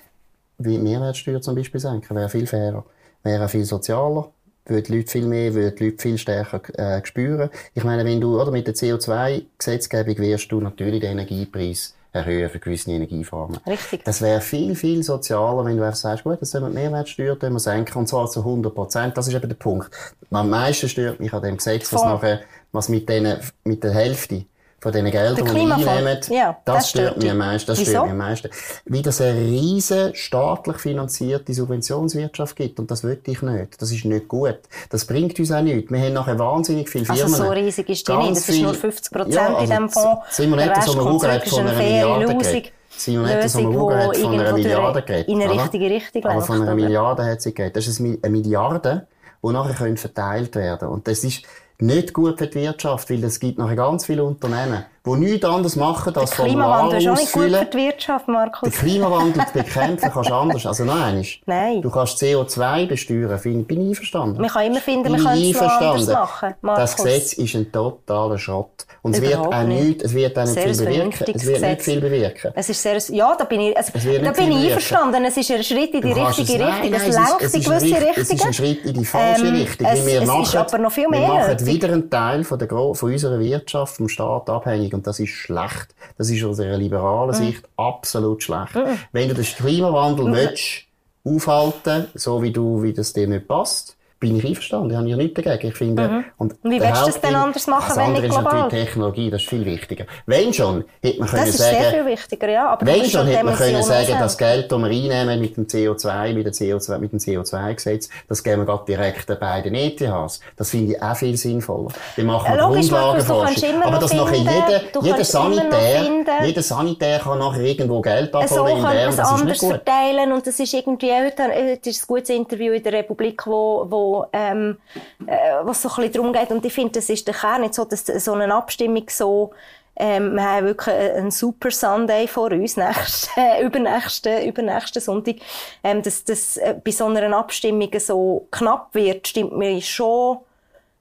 [0.64, 2.86] Wie Mehrwertsteuer zum Beispiel senken, wäre viel fairer.
[3.24, 4.32] Wäre viel sozialer
[4.66, 7.50] würde die Leute viel mehr, würde die Leute viel stärker äh, spüren.
[7.74, 12.60] Ich meine, wenn du oder mit der CO2-Gesetzgebung wirst du natürlich den Energiepreis erhöhen für
[12.60, 13.58] gewisse Energieformen.
[13.66, 14.04] Richtig.
[14.04, 17.38] Das wäre viel, viel sozialer, wenn du einfach sagst, gut, das sollen wir die Mehrwertsteuer
[17.42, 19.18] wir senken, und zwar zu 100 Prozent.
[19.18, 19.90] Das ist eben der Punkt.
[20.30, 22.42] Am meisten stört mich an dem Gesetz, was nachher,
[22.72, 24.46] was mit, denen, mit der Hälfte
[24.82, 27.68] von diesen Geldern, die wir einnehmen, ja, das, das stört mich am meisten.
[27.68, 28.50] Das stört mich am meisten.
[28.86, 32.80] Wie das eine riesen staatlich finanzierte Subventionswirtschaft gibt.
[32.80, 33.80] Und das will ich nicht.
[33.80, 34.58] Das ist nicht gut.
[34.90, 35.92] Das bringt uns auch nichts.
[35.92, 37.22] Wir haben nachher wahnsinnig viele Firmen.
[37.22, 38.38] Also so riesig ist die nicht.
[38.38, 40.36] Das ist nur 50 Prozent ja, also in diesem Fonds.
[40.36, 42.64] Sind wir nicht, so eine hat von einer Milliarde.
[42.90, 45.28] Simonetta Sommaruga hat von einer Milliarde geredet.
[45.28, 47.76] In eine richtige Richtung Aber von einer Milliarde hat sie geredet.
[47.76, 49.06] Das ist eine Milliarde,
[49.44, 50.92] die nachher verteilt werden können.
[50.92, 51.44] Und das ist,
[51.82, 55.76] nicht gut für die Wirtschaft, weil es gibt nachher ganz viele Unternehmen, die nichts anderes
[55.76, 58.70] machen, als Klimawandel ist auch nicht gut für die Wirtschaft, Markus.
[58.70, 60.66] Den Klimawandel zu bekämpfen kannst du anders.
[60.68, 61.82] Also nein, nein.
[61.82, 64.40] Du kannst CO2 besteuern, find, bin ich einverstanden.
[64.40, 66.82] Man kann immer finden, man könnte es anders machen, Markus.
[66.82, 68.86] Das Gesetz ist ein totaler Schrott.
[69.02, 71.34] Und es wird auch nicht, es wird auch nicht viel bewirken.
[71.34, 72.52] Es wird nicht viel bewirken.
[72.54, 75.26] Es ist sehr, ja, da bin ich, also, da bin ich einverstanden.
[75.26, 76.94] Es ist ein Schritt in die richtige Richtung.
[76.94, 78.14] Es lenkt in gewisse Richtungen.
[78.18, 79.88] Es ist ein Schritt in die falsche ähm, Richtung.
[79.88, 81.22] Es, wir es machen, ist aber noch viel mehr.
[81.22, 84.91] Wir machen wieder einen Teil von, der, von unserer Wirtschaft vom Staat abhängig.
[84.94, 85.96] Und das ist schlecht.
[86.18, 87.46] Das ist aus einer liberalen mhm.
[87.46, 88.76] Sicht absolut schlecht.
[88.76, 88.98] Mhm.
[89.12, 90.34] Wenn du den Klimawandel mhm.
[90.34, 90.84] willst,
[91.24, 94.92] aufhalten, so wie du, wie das dir nicht passt, bin ich einverstanden.
[94.92, 95.68] Ich habe ja nichts dagegen.
[95.68, 96.24] Ich finde, mhm.
[96.38, 98.44] und Wie willst du das denn anders machen, wenn nicht global?
[98.44, 100.06] Das andere ist natürlich Technologie, das ist viel wichtiger.
[100.28, 101.52] Wenn schon, hätte man können sagen...
[101.52, 102.70] Das ist sehr viel wichtiger, ja.
[102.70, 106.34] Aber wenn schon, hätte man können sagen, das Geld, das wir einnehmen mit dem CO2,
[106.34, 110.40] mit, der CO2, mit dem CO2-Gesetz, das geben wir gerade direkt den ETHs.
[110.56, 111.90] Das finde ich auch viel sinnvoller.
[112.16, 113.82] Wir machen ja, Grundlagenforschung.
[113.82, 116.06] Aber dass nachher jeder, jeder Sanitär,
[116.46, 119.70] jeder Sanitär kann nachher irgendwo Geld abholen in Bern, das ist nicht gut.
[119.72, 124.11] verteilen und das ist irgendwie, das ist ein gutes Interview in der Republik, wo, wo
[124.34, 124.78] ähm,
[125.26, 126.52] äh, was so ein bisschen darum geht.
[126.52, 129.52] Und ich finde, das ist der Kern nicht so, dass so eine Abstimmung so
[129.98, 135.36] ähm, wir haben wirklich einen super Sunday vor uns, nächsten, übernächsten, übernächsten Sonntag.
[135.84, 140.40] Ähm, dass das äh, bei so einer Abstimmung so knapp wird, stimmt mir schon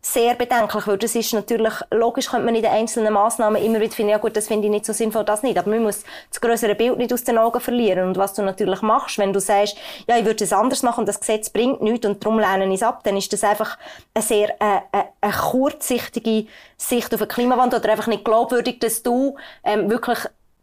[0.02, 3.92] sehr bedenklich, weil das ist natürlich, logisch könnte man in den einzelnen Massnahmen immer wieder
[3.92, 6.40] finden, ja gut, das finde ich nicht so sinnvoll, das nicht, aber man muss das
[6.40, 8.08] größere Bild nicht aus den Augen verlieren.
[8.08, 9.76] Und was du natürlich machst, wenn du sagst,
[10.08, 12.82] ja, ich würde es anders machen, das Gesetz bringt nichts und darum lehne ich es
[12.82, 13.76] ab, dann ist das einfach
[14.14, 16.46] eine sehr, äh, äh, eine kurzsichtige
[16.78, 20.18] Sicht auf den Klimawandel oder einfach nicht glaubwürdig, dass du ähm, wirklich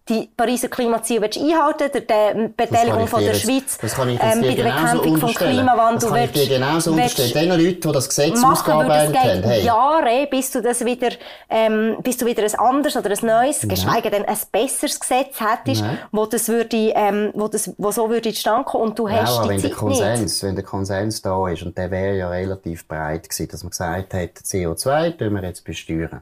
[0.10, 5.18] die Pariser Klimaziele einhalten willst, die Beteiligung von der jetzt, Schweiz ähm, bei der Bekämpfung
[5.18, 7.34] vom Klimawandel Das kann ich dir genauso unterstellen.
[7.34, 9.44] Den Leuten, die das Gesetz ausgearbeitet haben.
[9.44, 9.64] Hey.
[9.64, 11.10] Jahre, bis du das wieder,
[11.50, 13.70] ähm, bis du wieder ein anderes oder ein neues, Nein.
[13.70, 15.98] geschweige denn ein besseres Gesetz hättest, Nein.
[16.12, 19.44] wo das würde, ähm, wo das, wo so würde zustande kommen und du hast ja,
[19.44, 20.44] die wenn Zeit der Konsens, nicht.
[20.44, 24.14] wenn der Konsens da ist, und der wäre ja relativ breit gewesen, dass man gesagt
[24.14, 26.22] hat, CO2 tun wir jetzt besteuern.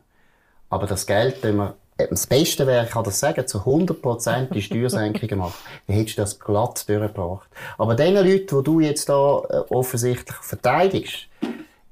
[0.69, 4.61] Aber das Geld tun wir das Beste wäre, ich kann das sagen, zu 100% die
[4.61, 5.55] Steuersenkungen machen.
[5.87, 7.47] Dann hättest du das glatt durchgebracht.
[7.77, 11.27] Aber den Leuten, die du jetzt da äh, offensichtlich verteidigst,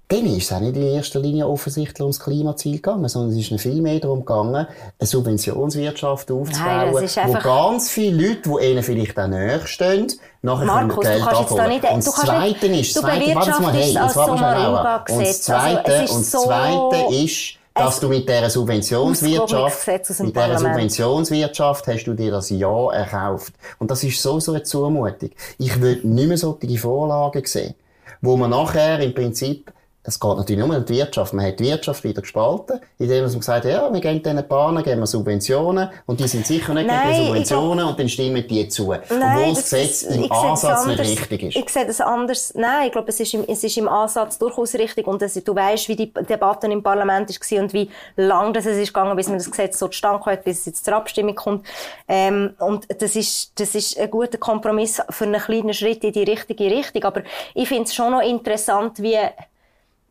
[0.09, 3.61] dann ist es auch nicht in erster Linie offensichtlich ums Klimaziel gegangen, sondern es ist
[3.61, 4.67] viel mehr darum gegangen,
[4.99, 10.11] eine Subventionswirtschaft aufzubauen, Nein, wo ganz viele Leute, die ihnen vielleicht auch näher stehen,
[10.41, 11.69] nachher Markus, Geld abholen.
[11.69, 15.41] Nicht, und das Zweite ist, das Zweite, warte mal, hey, jetzt warte mal Und das
[15.41, 22.03] Zweite, also, und das Zweite ist, dass du mit dieser Subventionswirtschaft, mit dieser Subventionswirtschaft hast
[22.05, 23.53] du dir das Ja erkauft.
[23.79, 25.31] Und das ist so, so eine Zumutung.
[25.57, 27.73] Ich will nicht mehr solche Vorlagen sehen,
[28.21, 29.71] wo man nachher im Prinzip
[30.05, 31.33] es geht natürlich nur um die Wirtschaft.
[31.33, 34.83] Man hat die Wirtschaft wieder gespalten, indem man gesagt hat, ja, wir geben diesen Bahnen,
[34.83, 38.45] geben wir Subventionen, und die sind sicher nicht Nein, gegen Subventionen, glaub, und dann stimmen
[38.45, 38.91] die zu.
[38.91, 41.55] Nein, Obwohl das Gesetz im Ansatz nicht richtig ist.
[41.55, 42.53] Ich sehe das anders.
[42.53, 45.55] Nein, ich glaube, es ist im, es ist im Ansatz durchaus richtig, und das, du
[45.55, 49.27] weißt, wie die Debatte im Parlament war und wie lang das es ist gegangen, bis
[49.27, 51.65] man das Gesetz so zustande hat, bis es jetzt zur Abstimmung kommt.
[52.09, 56.23] Ähm, und das ist, das ist ein guter Kompromiss für einen kleinen Schritt in die
[56.23, 57.03] richtige Richtung.
[57.03, 57.21] Aber
[57.53, 59.17] ich finde es schon noch interessant, wie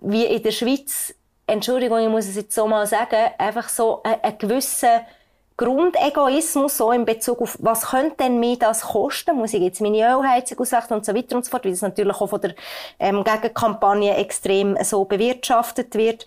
[0.02, 1.14] wie in der Schweiz,
[1.46, 5.02] Entschuldigung, ich muss es jetzt so mal sagen, einfach so ein, ein gewisser
[5.56, 9.36] Grundegoismus so in Bezug auf, was könnte denn mir das kosten?
[9.36, 12.20] Muss ich jetzt meine Ölheizung ausrichten und so weiter und so fort, weil das natürlich
[12.20, 12.54] auch von der
[12.98, 16.24] ähm, Gegenkampagne extrem so bewirtschaftet wird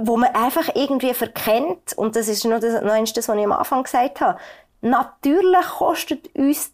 [0.00, 3.52] wo man einfach irgendwie verkennt, und das ist noch das, noch das, was ich am
[3.52, 4.38] Anfang gesagt habe,
[4.80, 6.72] natürlich kostet uns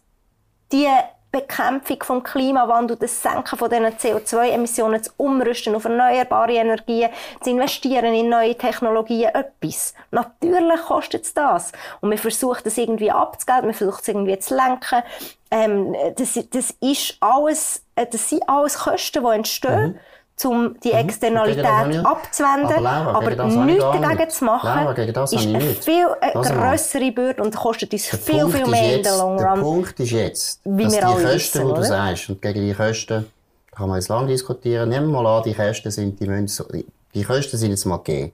[0.71, 0.87] die
[1.35, 7.09] Bekämpfung vom Klimawandel, das Senken von diesen CO2-Emissionen, das Umrüsten auf erneuerbare Energien,
[7.41, 9.93] zu investieren in neue Technologien, etwas.
[10.11, 11.73] Natürlich kostet es das.
[11.99, 15.03] Und wir versuchen das irgendwie abzugelten, wir versuchen es irgendwie zu lenken.
[15.51, 19.87] Ähm, das, das ist alles, äh, das sind alles Kosten, die entstehen.
[19.89, 19.99] Mhm
[20.43, 20.95] um die mhm.
[20.95, 22.05] Externalität mhm.
[22.05, 27.55] abzuwenden, aber, aber nichts dagegen zu machen, Laura, ist eine viel äh, grössere Bürde und
[27.55, 29.55] kostet uns der viel, Punkt viel mehr jetzt, in der Long Run.
[29.55, 32.73] Der Punkt ist jetzt, wie dass die Kosten, wissen, die du sagst, und gegen die
[32.73, 33.25] Kosten
[33.73, 37.23] kann man jetzt lange diskutieren, nehmen wir mal an, die Kosten sind, die, müssen, die
[37.23, 38.33] Kosten sind jetzt mal gegeben.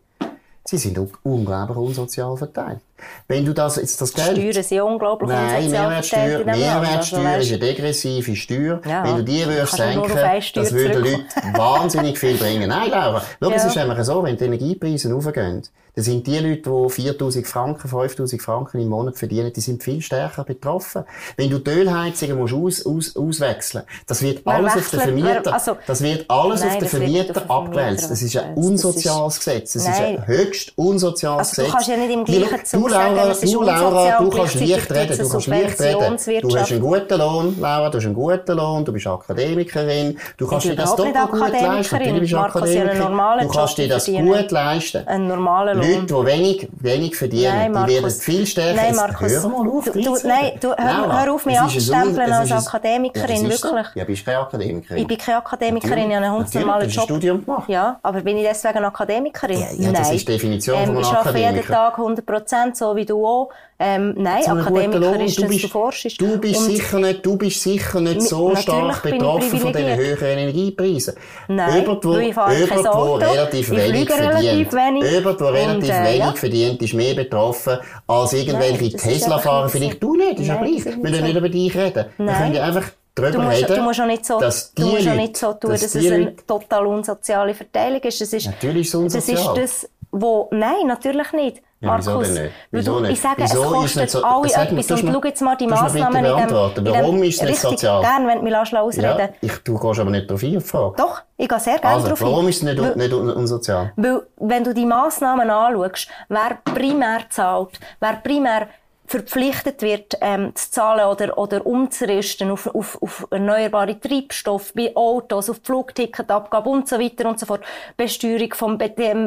[0.65, 2.79] Sie sind unglaublich unsozial verteilt.
[3.27, 4.37] Wenn du das, jetzt das Geld...
[4.37, 8.81] Steuern sind unglaublich Nein, Mehrwertsteuer, Mehrwertsteuer also, ist eine degressive Steuer.
[8.87, 10.11] Ja, Wenn du die würdest senken,
[10.55, 12.69] das würde Leute wahnsinnig viel bringen.
[12.69, 13.55] Nein, Laura, schau, ja.
[13.55, 15.63] es ist einfach so, wenn die Energiepreise raufgehen,
[15.95, 20.01] dann sind die Leute, die 4000 Franken, 5000 Franken im Monat verdienen, die sind viel
[20.01, 21.03] stärker betroffen.
[21.35, 25.77] Wenn du die Ölheizungen musst aus, aus, auswechseln, das wird alles auf den Vermieter, also,
[25.85, 28.09] das wird alles nein, auf den Vermieter abgewälzt.
[28.09, 29.73] Das ist ein unsoziales Gesetz.
[29.73, 31.65] Das ist ein höchst unsoziales also, Gesetz.
[31.65, 35.30] Du kannst ja nicht im gleichen Zug Laura, du, Laura, du kannst leicht reden, du
[35.30, 36.41] kannst leicht reden.
[36.41, 40.47] Du hast einen guten Lohn, Laura, du hast einen guten Lohn, du bist Akademikerin, du
[40.47, 42.13] kannst dir das doch gut leisten.
[42.13, 43.39] Du bist Akademikerin.
[43.41, 45.08] Du kannst dir das gut leisten.
[45.08, 45.88] Ein normaler Lohn.
[45.88, 48.82] Leute, die wenig, wenig verdienen, die werden viel stärker.
[48.82, 53.49] Nein, Markus, hör mal auf, du, nein, du, hör, hör auf mich abzustempeln als Akademikerin,
[53.49, 53.86] wirklich.
[53.95, 55.01] Ja, bist keine Akademikerin.
[55.01, 57.04] Ich bin keine Akademikerin, ich habe einen ganz normalen Job.
[57.06, 57.69] Studium gemacht.
[57.69, 59.60] Ja, aber bin ich deswegen Akademikerin?
[59.60, 61.21] Ja, ja, das ist die Definition ähm, von einem Akademiker.
[61.21, 63.49] Ich arbeite jeden Tag 100 Prozent, so wie du auch.
[63.79, 66.19] Ähm, nein, Akademiker ist du, bist, du forschst.
[66.19, 71.15] Du bist, sicher nicht, du bist sicher nicht so stark betroffen von diesen höheren Energiepreisen.
[71.47, 75.11] Nein, jemand, wo, jemand, wo relativ wenig verdient, wenig.
[75.11, 79.69] jemand, relativ und, äh, wenig verdient, ist mehr betroffen als irgendwelche Tesla-Fahrer.
[79.69, 80.85] Vielleicht du nicht, ist ja gleich.
[80.85, 82.05] Wir müssen nicht über dich reden.
[82.17, 82.27] Nein.
[82.27, 85.07] Wir können ja einfach du musst, reden, du musst auch nicht so, dass du musst
[85.07, 88.21] auch nicht so tun, dass, dass es eine total unsoziale Verteilung ist.
[88.21, 89.55] Das ist Natürlich ist es unsozial.
[89.55, 91.61] Das ist das, wo, nein, natürlich nicht.
[91.81, 92.53] Markus, ja, wieso denn nicht?
[92.69, 93.11] Wieso nicht?
[93.13, 94.91] Ich sage, wieso es kostet so, alle etwas.
[94.91, 96.85] Und schau jetzt mal die Massnahmen in dem...
[96.85, 98.01] Warum ist es nicht sozial?
[98.01, 100.95] Gerne, wenn du mich ausreden ja, ich, Du gehst aber nicht darauf ein, Frage.
[100.97, 103.93] Doch, ich gehe sehr gerne also, darauf warum ist es nicht, weil, nicht unsozial?
[103.95, 108.67] Weil, wenn du die Massnahmen anschaust, wer primär zahlt, wer primär
[109.12, 115.50] verpflichtet wird, ähm, zu zahlen oder, oder umzurüsten auf, auf, auf erneuerbare Treibstoffe, bei Autos,
[115.50, 117.62] auf Flugticketabgabe und so weiter und so fort,
[117.97, 118.80] Besteuerung vom,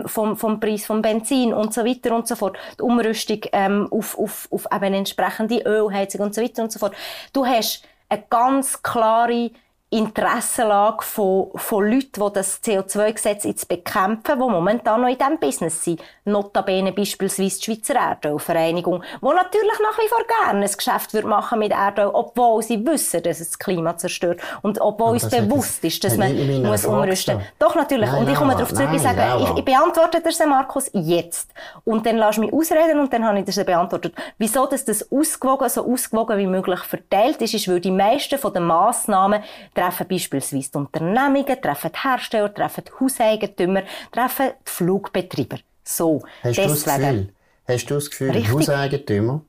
[0.07, 4.19] vom, vom Preis vom Benzin und so weiter und so fort, die Umrüstung ähm, auf,
[4.19, 6.95] auf, auf eben entsprechende Ölheizung und so weiter und so fort.
[7.35, 9.51] Du hast eine ganz klare
[9.95, 15.85] Interessenlage von, von Leuten, die das CO2-Gesetz jetzt bekämpfen, die momentan noch in diesem Business
[15.85, 16.03] sind.
[16.25, 21.61] Notabene beispielsweise die Schweizer Erdölvereinigung, die natürlich nach wie vor gerne ein Geschäft wird machen
[21.61, 26.03] mit Erdöl, obwohl sie wissen, dass es das Klima zerstört und obwohl uns bewusst ist,
[26.03, 27.45] dass man muss umrüsten muss.
[27.59, 28.11] Doch, natürlich.
[28.11, 31.51] Nein, und ich komme darauf zurück und sage, ich, ich beantworte das, Markus, jetzt.
[31.85, 34.15] Und dann lass mich ausreden und dann habe ich das beantwortet.
[34.39, 38.53] Wieso dass das ausgewogen, so ausgewogen wie möglich verteilt ist, ist, weil die meisten von
[38.53, 39.43] den Massnahmen
[39.85, 45.59] treffen beispielsweise die Unternehmungen, treffen die Hersteller, treffen die Hauseigentümer, treffen die Flugbetreiber.
[45.83, 46.69] So, Hast deswegen.
[46.69, 47.33] du das Gefühl,
[47.69, 49.43] hast du das Gefühl der Hauseigentümer,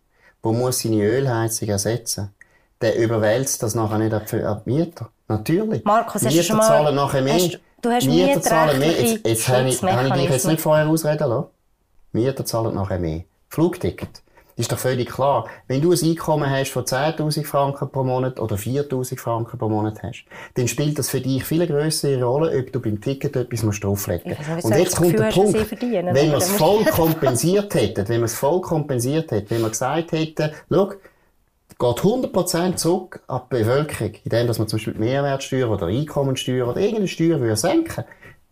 [0.43, 2.33] der muss seine Ölheizung ersetzen,
[2.81, 5.09] der überwälzt das nachher nicht auf die Mieter?
[5.27, 5.83] Natürlich.
[5.85, 7.33] Markus, Mieter hast du schon mal, zahlen nachher mehr.
[7.35, 9.01] Hast, du hast Mieter zahlen mehr.
[9.01, 11.47] Jetzt, jetzt habe ich, habe ich dich jetzt nicht vorher ausreden lassen.
[12.11, 13.23] Mieter zahlen nachher mehr.
[13.49, 14.21] Flugticket.
[14.57, 15.47] Ist doch völlig klar.
[15.67, 20.01] Wenn du ein Einkommen hast von 10.000 Franken pro Monat oder 4.000 Franken pro Monat
[20.01, 23.63] hast, dann spielt das für dich viel eine grössere Rolle, ob du beim Ticket etwas
[23.63, 26.79] musst drauflegen nicht, Und jetzt kommt das der Gefühl Punkt, verdienen, wenn wir es voll
[26.79, 31.79] musst- kompensiert hätten, wenn wir es voll kompensiert hätten, wenn wir gesagt hätten, schau, geht
[31.79, 36.79] 100% zurück an die Bevölkerung, indem dass man zum Beispiel die Mehrwertsteuer oder Einkommensteuer oder
[36.79, 38.05] irgendeine Steuer würde senken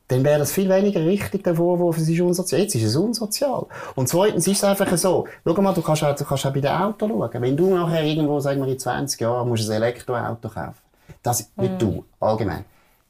[0.09, 2.61] dann wäre das viel weniger richtig, der Vorwurf, es ist unsozial.
[2.61, 3.65] Jetzt ist es unsozial.
[3.95, 6.59] Und zweitens ist es einfach so, schau mal, du kannst auch, du kannst auch bei
[6.59, 7.29] den Autos schauen.
[7.41, 10.75] Wenn du nachher irgendwo, sagen wir in 20 Jahren, musst ein Elektroauto kaufen,
[11.21, 11.63] das, Mhm.
[11.63, 12.65] nicht du, allgemein,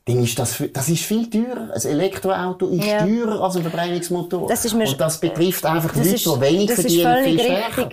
[0.05, 1.69] dann ist das, das ist viel teurer.
[1.73, 3.05] Ein Elektroauto ist Ja.
[3.05, 4.49] teurer als ein Verbrennungsmotor.
[4.49, 7.13] Das ist mir- Und das betrifft einfach Das Leute, ist, die wenig das ist verdienen,
[7.13, 7.91] völlig viel stärker.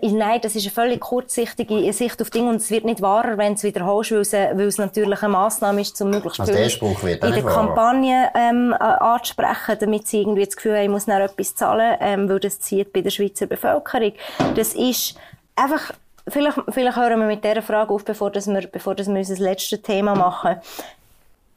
[0.00, 0.12] richtig.
[0.12, 3.52] Nein, das ist eine völlig kurzsichtige Sicht auf Dinge und es wird nicht wahrer, wenn
[3.52, 6.52] du es wiederholst, weil es, äh, weil es natürlich eine Massnahme ist, um möglichst Also
[6.52, 7.42] viel Spruch wird in der.
[7.44, 11.96] Kampagne ähm, äh, anzusprechen, damit sie irgendwie das Gefühl haben, ich muss noch etwas zahlen,
[12.00, 14.12] ähm, weil das zieht bei der Schweizer Bevölkerung.
[14.56, 15.14] Das ist
[15.54, 15.92] einfach,
[16.26, 19.36] vielleicht, vielleicht hören wir mit dieser Frage auf, bevor, dass wir, bevor dass wir unser
[19.36, 20.56] letztes Thema machen.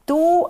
[0.06, 0.50] Du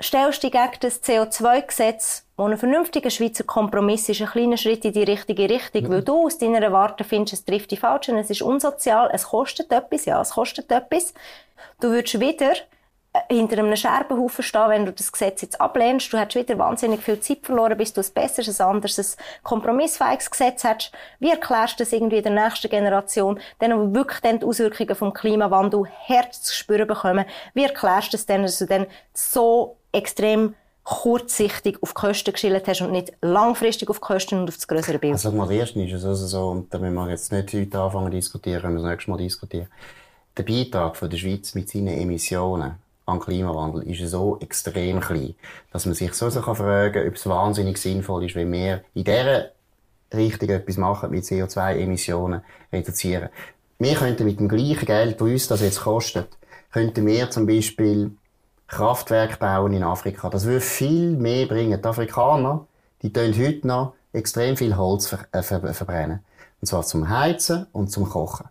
[0.00, 4.92] stellst dich gegen das CO2-Gesetz, das ein vernünftiger Schweizer Kompromiss ist, ein kleiner Schritt in
[4.92, 8.42] die richtige Richtung, weil du aus deiner Warte findest, es trifft die Falschen, es ist
[8.42, 11.14] unsozial, es kostet etwas, ja, es kostet etwas.
[11.80, 12.54] Du würdest wieder
[13.28, 16.12] hinter einem Scherbenhaufen stehen, wenn du das Gesetz jetzt ablehnst.
[16.12, 20.30] Du hättest wieder wahnsinnig viel Zeit verloren, bis du ein besseres, ein anderes, ein kompromissfähiges
[20.30, 20.92] Gesetz hättest.
[21.18, 25.12] Wie erklärst du das irgendwie der nächsten Generation, denen die wirklich dann die Auswirkungen vom
[25.12, 27.24] Klimawandel Herz zu spüren bekommen?
[27.54, 30.54] Wie erklärst du das denn, dass du dann so extrem
[30.86, 34.68] kurzsichtig auf die Kosten geschildert hast und nicht langfristig auf die Kosten und auf das
[34.68, 35.14] größere Bild?
[35.14, 38.06] Also, mal, erstens ist es also so, und da müssen wir jetzt nicht heute anfangen
[38.06, 39.66] zu diskutieren, können wir das nächste Mal diskutieren.
[40.36, 45.34] Der Beitrag von der Schweiz mit seinen Emissionen an Klimawandel ist so extrem klein,
[45.72, 49.50] dass man sich so kann fragen ob es wahnsinnig sinnvoll ist, wenn wir in dieser
[50.12, 52.42] Richtung etwas machen, mit CO2-Emissionen
[52.72, 53.30] reduzieren.
[53.78, 56.28] Wir könnten mit dem gleichen Geld, das uns das jetzt kostet,
[56.72, 58.12] könnten wir zum Beispiel
[58.66, 60.28] Kraftwerke bauen in Afrika.
[60.28, 61.80] Das würde viel mehr bringen.
[61.80, 62.66] Die Afrikaner,
[63.02, 66.20] die tun heute noch extrem viel Holz ver äh, ver verbrennen.
[66.60, 68.48] Und zwar zum Heizen und zum Kochen.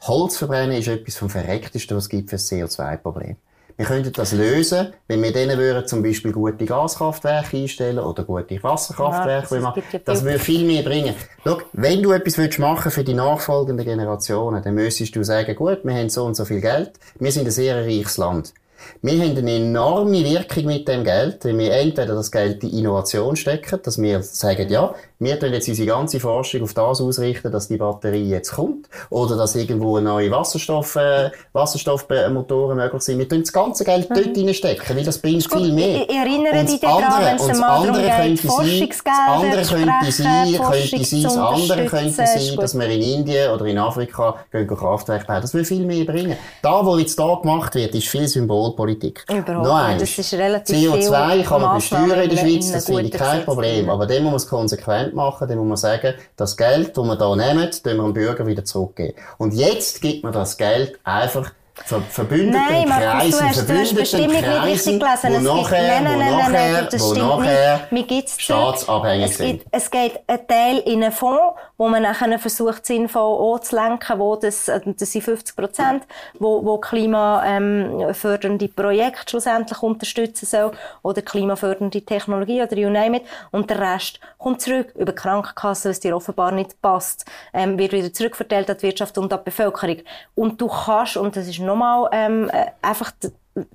[0.00, 3.36] Holz verbrennen ist etwas vom Verrecktesten, was es gibt für das CO2-Problem.
[3.76, 8.62] Wir könnten das lösen, wenn wir denen würden zum Beispiel gute Gaskraftwerke einstellen oder gute
[8.62, 9.60] Wasserkraftwerke.
[9.60, 11.14] Ja, das das würde viel mehr bringen.
[11.42, 15.80] Schau, wenn du etwas willst machen für die nachfolgenden Generationen, dann müsstest du sagen, gut,
[15.84, 18.54] wir haben so und so viel Geld, wir sind ein sehr reiches Land.
[19.02, 23.34] Wir haben eine enorme Wirkung mit dem Geld, wenn wir entweder das Geld in Innovation
[23.34, 27.68] stecken, dass wir sagen, ja, wir tun jetzt unsere ganze Forschung auf das ausrichten, dass
[27.68, 33.18] die Batterie jetzt kommt, oder dass irgendwo neue Wasserstoff, äh, Wasserstoffmotoren möglich sind.
[33.18, 35.88] Wir tun das ganze Geld dort reinstecken, weil das bringt viel mehr.
[36.02, 40.12] Ich- ich erinnere dich daran, wenn es mal darum andere geht, Forschungsgelder Das andere könnte
[40.12, 42.62] sein, könnte sein, das andere könnte sein, gut.
[42.62, 45.40] dass wir in Indien oder in Afrika gehen Kraftwerke bauen.
[45.40, 46.36] Das will viel mehr bringen.
[46.62, 49.24] Da, wo jetzt da gemacht wird, ist viel Symbolpolitik.
[49.28, 50.00] Überhaupt Noch eins.
[50.02, 53.44] Das ist relativ CO2 viel kann man besteuern in der Schweiz, das finde ich kein
[53.44, 53.90] Problem.
[53.90, 54.76] Aber dann muss man es
[55.14, 58.12] konsequent machen, dann muss man sagen, das Geld, das wir da nehmen, tun wir dem
[58.12, 59.14] Bürger wieder zurückgeben.
[59.38, 63.74] Und jetzt gibt man das Geld einfach ver verbündeten Nein, Markus, Kreisen, du hast, du
[63.74, 65.22] hast Bestimmung nicht richtig Kreisen, gelesen.
[65.22, 67.92] wo Es gibt, nachher, nein, nein, nein, nein, nachher, nein, das stimmt nachher nicht.
[67.92, 69.46] Mir gibt's staatsabhängig es sind.
[69.46, 74.36] Gibt, es geht ein Teil in einen Fonds, wo man nachher versucht, sinnvoll anzulenken, wo
[74.36, 76.06] das, äh, das sind 50 Prozent,
[76.38, 83.24] wo, wo klimafördernde Projekte schlussendlich unterstützen soll, oder klimafördernde Technologie, oder you name it.
[83.50, 87.92] Und der Rest kommt zurück über die Krankenkasse, was dir offenbar nicht passt, ähm, wird
[87.92, 89.98] wieder zurückverteilt an die Wirtschaft und an die Bevölkerung.
[90.34, 93.12] Und du kannst, und das ist nochmal ähm, äh, einfach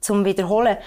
[0.02, 0.78] zum Wiederholen,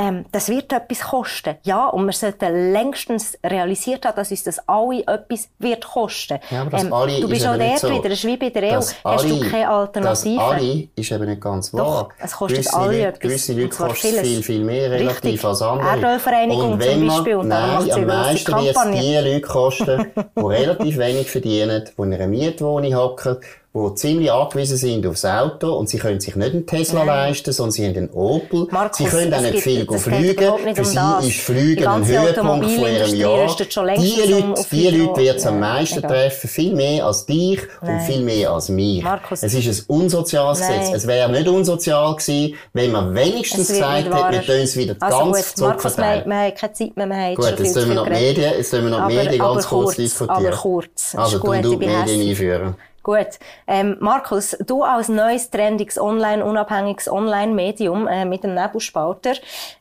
[0.00, 1.56] ähm, das wird etwas kosten.
[1.62, 6.38] Ja, und wir sollten längstens realisiert haben, dass uns das alle etwas wird kosten.
[6.50, 7.90] Ja, aber das ähm, alle du bist ist auch dort so.
[7.90, 8.76] wieder, das ist wie bei der EU.
[8.76, 10.36] Hast du alle- keine Alternative?
[10.36, 11.84] Das alle ist eben nicht ganz wahr.
[11.84, 15.44] Doch, es kostet gewisse alle Leute, etwas, Gewisse Leute kosten viel, viel mehr relativ Richtig.
[15.44, 15.88] als andere.
[15.88, 20.40] Erdölvereinigung zum man, Beispiel, und nein, sie am meisten wird es die Leute kosten, die
[20.40, 23.36] relativ wenig verdienen, die in einer Mietwohnung hocken,
[23.72, 27.70] die ziemlich angewiesen sind aufs Auto und sie können sich nicht einen Tesla leisten, sondern
[27.70, 28.66] sie haben einen Opel.
[28.68, 29.98] Markus, sie können auch nicht viel fliegen.
[30.44, 31.24] Für um sie das.
[31.26, 33.46] ist Fliegen ein Höhepunkt von ihrem Jahr.
[33.46, 36.10] Die Leute, die Leute wird es am Ja, meisten egal.
[36.10, 37.94] treffen, viel mehr als dich Nein.
[37.94, 39.04] und viel mehr als mich.
[39.04, 39.44] Markus.
[39.44, 40.80] Es ist ein unsoziales Nein.
[40.80, 40.94] Gesetz.
[40.96, 45.18] Es wäre nicht unsozial gewesen, wenn man wenigstens gesagt hätte, wir tun es wieder Also
[45.18, 47.94] ganz gut, Markus, wir, wir haben keine Zeit mehr, wir haben Gut, jetzt tun wir
[47.94, 48.10] noch die.
[48.10, 50.46] Medien, jetzt tun wir noch die Medien ganz kurz diskutieren.
[50.46, 51.14] aber kurz.
[51.16, 52.74] Also, du die Medien einführen.
[53.02, 53.38] Gut.
[53.66, 59.34] Ähm, Markus, du als neues, trendiges, online, unabhängiges Online-Medium äh, mit dem Nebelspalter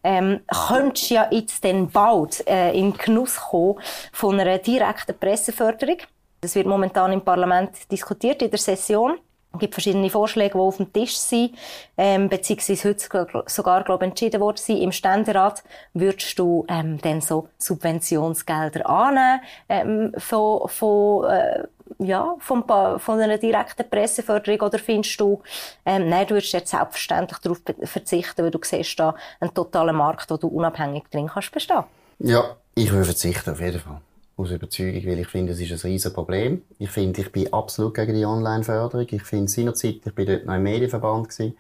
[0.04, 3.76] ähm, könntest ja jetzt dann bald äh, in Genuss kommen
[4.14, 5.98] von einer direkten Presseförderung.
[6.40, 9.18] Das wird momentan im Parlament diskutiert in der Session.
[9.52, 11.56] Es gibt verschiedene Vorschläge, die auf dem Tisch sind,
[11.98, 14.82] ähm, beziehungsweise heute sogar, glaube ich, entschieden worden sind.
[14.82, 21.64] Im Ständerat würdest du ähm, dann so Subventionsgelder annehmen ähm, von, von äh,
[21.98, 22.64] ja, von,
[23.00, 25.42] von einer direkten Presseförderung oder findest du,
[25.86, 30.30] ähm, nein, du würdest jetzt selbstverständlich darauf verzichten, weil du siehst da einen totalen Markt,
[30.30, 31.84] wo du unabhängig drin kannst bestehen?
[32.20, 34.00] Ja, ich würde verzichten, auf jeden Fall
[34.40, 36.62] aus Überzeugung, weil ich finde, es ist ein riesen Problem.
[36.78, 39.08] Ich finde, ich bin absolut gegen die Online-Förderung.
[39.12, 41.58] Ich finde, seinerzeit, ich bin dort noch im Medienverband gewesen.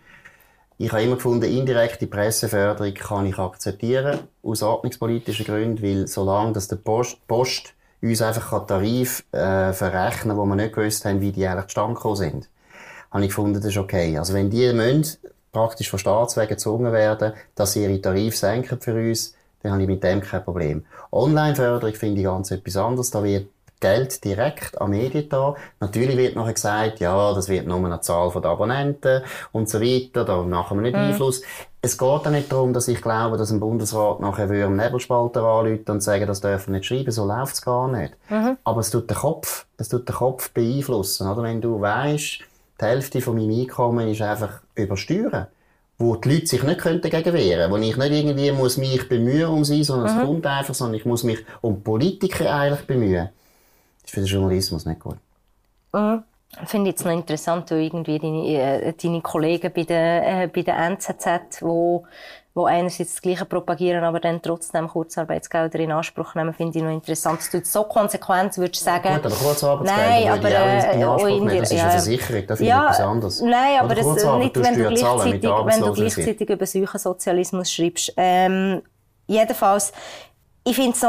[0.78, 6.70] Ich habe immer gefunden, indirekte Presseförderung kann ich akzeptieren, aus ordnungspolitischen Gründen, weil solange dass
[6.70, 11.46] der Post, Post uns einfach Tarif äh, verrechnen wo wir nicht gewusst haben, wie die
[11.46, 12.48] eigentlich zustande sind,
[13.12, 14.18] habe ich gefunden, das ist okay.
[14.18, 15.18] Also wenn die müssen,
[15.52, 19.88] praktisch von Staatswegen gezwungen werden, dass sie ihre Tarif senken für uns, dann habe ich
[19.88, 20.86] mit dem kein Problem.
[21.12, 23.12] Online-Förderung finde ich ganz etwas anderes.
[23.12, 23.48] Da wird
[23.80, 25.56] Geld direkt an Medien da.
[25.80, 30.26] Natürlich wird nachher gesagt, ja, das wird nur eine Zahl von Abonnenten und so weiter,
[30.26, 31.12] da machen wir nicht mhm.
[31.12, 31.41] Einfluss.
[31.82, 35.86] Es geht auch nicht darum, dass ich glaube, dass ein Bundesrat nachher einen Nebelspalter anrufen
[35.88, 38.15] und sagen, das dürfen nicht schreiben, so läuft es gar nicht.
[38.30, 38.58] Mhm.
[38.65, 41.43] Aber es tut den Kopf, es tut den Kopf beeinflussen, oder?
[41.43, 42.39] Wenn du weißt,
[42.82, 45.48] die Hälfte von meinem Einkommen ist einfach übersteuern
[46.00, 49.50] wo die Leute sich nicht könnten dagegen wehren, wo ich nicht irgendwie muss mich bemühen
[49.50, 50.20] um sie, sondern mhm.
[50.20, 53.30] es kommt einfach, sondern ich muss mich um Politiker eigentlich bemühen.
[54.02, 55.18] Das ist für den Journalismus nicht gut.
[55.94, 56.24] Mhm.
[56.64, 60.78] Ich finde jetzt noch interessant, irgendwie deine, äh, deine Kollegen bei der, äh, bei der
[60.78, 62.08] NZZ, wo
[62.54, 66.92] wo einerseits das Gleiche propagieren, aber dann trotzdem Kurzarbeitsgelder in Anspruch nehmen, finde ich noch
[66.92, 67.40] interessant.
[67.40, 69.16] Dass du so konsequent würdest sagen...
[69.16, 72.58] Gut, aber Kurzarbeitsgelder nein, aber, äh, in Anspruch nehmen, das ist ja, eine Versicherung, das
[72.58, 73.42] finde ja, ich etwas anderes.
[73.42, 78.14] Nein, aber das, nicht, wenn du, gleichzeitig, wenn du gleichzeitig über Seuchensozialismus schreibst.
[78.18, 78.82] Ähm,
[79.28, 79.94] jedenfalls,
[80.70, 81.08] ich finde so,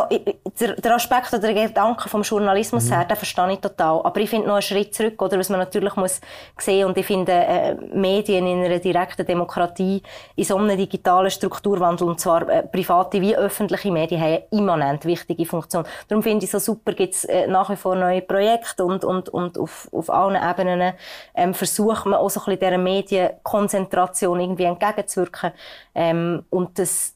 [0.58, 2.94] der, der Aspekt oder der Gedanke vom Journalismus mhm.
[2.94, 4.00] her, den verstehe ich total.
[4.02, 6.20] Aber ich finde noch einen Schritt zurück, oder, was man natürlich muss
[6.56, 10.02] sehen, und ich finde, äh, Medien in einer direkten Demokratie,
[10.36, 15.04] in so einem digitalen Strukturwandel, und zwar äh, private wie öffentliche Medien, haben eine immanent
[15.04, 15.84] wichtige Funktion.
[16.08, 19.28] Darum finde ich so super, gibt es äh, nach wie vor neue Projekte und, und,
[19.28, 20.94] und auf, auf allen Ebenen
[21.34, 25.52] ähm, versucht man auch so ein bisschen dieser Medienkonzentration irgendwie entgegenzuwirken.
[25.94, 27.14] Ähm, und das,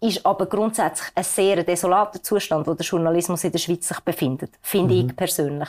[0.00, 4.52] ist aber grundsätzlich ein sehr desolater Zustand, wo der Journalismus in der Schweiz sich befindet,
[4.62, 5.08] finde mhm.
[5.08, 5.68] ich persönlich.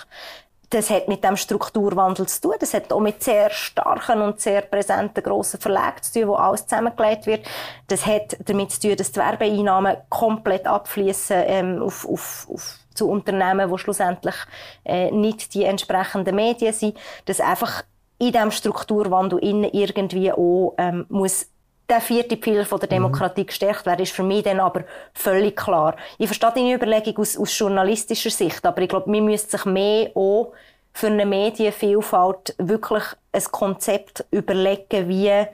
[0.70, 2.56] Das hat mit dem Strukturwandel zu tun.
[2.60, 6.68] Das hat auch mit sehr starken und sehr präsenten grossen Verlagen zu tun, wo alles
[6.68, 7.48] zusammengelegt wird.
[7.88, 13.08] Das hat damit zu tun, dass die Werbeeinnahmen komplett abfließen ähm, auf, auf, auf zu
[13.10, 14.36] Unternehmen, die schlussendlich
[14.84, 16.98] äh, nicht die entsprechenden Medien sind.
[17.26, 17.84] Dass einfach
[18.20, 21.48] in diesem Strukturwandel innen irgendwie auch ähm, muss
[21.90, 23.48] der vierte Pfeiler von der Demokratie mhm.
[23.48, 25.96] gestärkt werden, ist für mich dann aber völlig klar.
[26.18, 30.12] Ich verstehe deine Überlegung aus, aus journalistischer Sicht, aber ich glaube, man müsste sich mehr
[30.16, 30.54] auch
[30.94, 35.46] für eine Medienvielfalt wirklich ein Konzept überlegen, wie,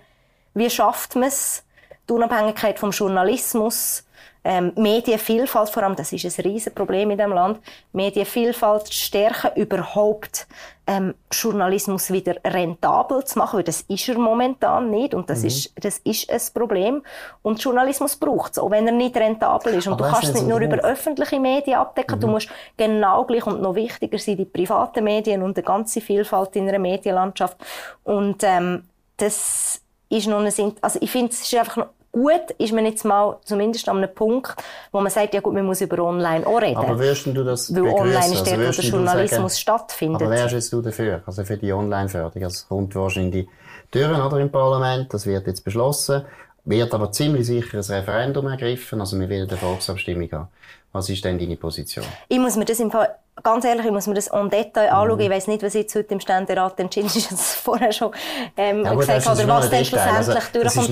[0.53, 1.63] wie schafft man es,
[2.09, 4.05] die Unabhängigkeit vom Journalismus,
[4.43, 7.59] ähm, Medienvielfalt vor allem, das ist ein riesen Problem in diesem Land,
[7.93, 10.47] Medienvielfalt stärken, überhaupt
[10.85, 15.47] ähm, Journalismus wieder rentabel zu machen, weil das ist er momentan nicht und das, mhm.
[15.47, 17.03] ist, das ist ein Problem.
[17.41, 19.87] Und Journalismus braucht es, auch wenn er nicht rentabel ist.
[19.87, 22.21] Und Aber du kannst es nicht nur über öffentliche Medien abdecken, mhm.
[22.21, 26.55] du musst genau gleich und noch wichtiger sein, die privaten Medien und die ganze Vielfalt
[26.57, 27.57] in einer Medienlandschaft.
[28.03, 28.83] Und ähm,
[29.15, 30.51] das ist noch eine,
[30.81, 34.13] also ich finde, es ist einfach noch gut ist man jetzt mal zumindest an einem
[34.13, 34.55] Punkt,
[34.91, 36.77] wo man sagt, ja gut, man muss über online auch reden.
[36.77, 40.21] Aber wirst du das Weil online ist dort, also wo der Journalismus sagen, stattfindet.
[40.21, 41.23] Aber wärst du dafür?
[41.25, 42.43] Also für die Online-Förderung?
[42.43, 43.49] Also es kommt wahrscheinlich die
[43.91, 46.23] Türen oder im Parlament, das wird jetzt beschlossen,
[46.65, 50.47] wird aber ziemlich sicher ein Referendum ergriffen, also wir werden eine Volksabstimmung haben.
[50.91, 52.05] Was ist denn deine Position?
[52.29, 53.09] Ich muss mir das im Fall
[53.41, 54.93] ganz ehrlich, ich muss mir das en Detail mhm.
[54.93, 55.19] anschauen.
[55.19, 58.11] Ich weiss nicht, was jetzt heute im Ständerat entschieden ist, das vorher schon
[58.55, 60.89] ähm, ja, gesagt habe, oder was dann schlussendlich also, durchkommt.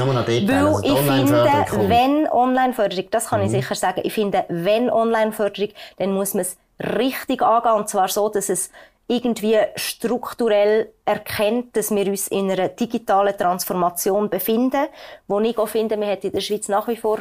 [0.47, 3.45] Weil also ich finde, wenn Online-Förderung, das kann mhm.
[3.45, 7.73] ich sicher sagen, ich finde, wenn Online-Förderung, dann muss man es richtig angehen.
[7.73, 8.71] Und zwar so, dass es
[9.08, 14.88] irgendwie strukturell erkennt, dass wir uns in einer digitalen Transformation befinden,
[15.27, 17.19] wo ich auch finde, wir hätten in der Schweiz nach wie vor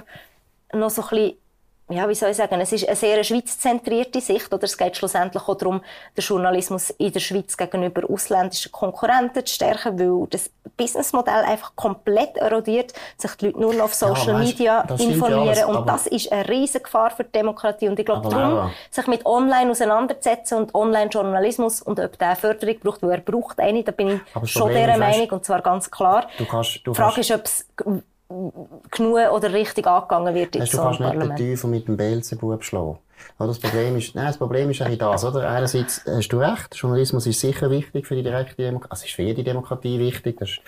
[0.72, 1.36] noch so ein bisschen
[1.90, 5.42] ja, wie soll ich sagen, es ist eine sehr schweizzentrierte Sicht, oder es geht schlussendlich
[5.42, 5.82] auch darum,
[6.16, 12.36] den Journalismus in der Schweiz gegenüber ausländischen Konkurrenten zu stärken, weil das Businessmodell einfach komplett
[12.36, 16.30] erodiert, sich die Leute nur noch auf Social ja, Media informieren ja, und das ist
[16.32, 17.88] eine riesige Gefahr für die Demokratie.
[17.88, 23.02] Und ich glaube darum, sich mit Online auseinanderzusetzen und Online-Journalismus und ob der Förderung braucht,
[23.02, 26.28] weil er braucht eine, da bin ich schon dieser Meinung und zwar ganz klar.
[26.38, 27.66] Du kannst, du die Frage ist, ob es
[28.90, 31.14] genug oder richtig angegangen wird in so einem Parlament.
[31.14, 32.98] Du kannst nicht den Teufel mit dem Beelzebub schlagen.
[33.38, 35.48] Das Problem ist, nein, das Problem ist eigentlich das, oder?
[35.48, 39.22] Einerseits hast du recht, Journalismus ist sicher wichtig für die direkte Demokratie, also ist für
[39.22, 40.60] jede Demokratie wichtig, das ist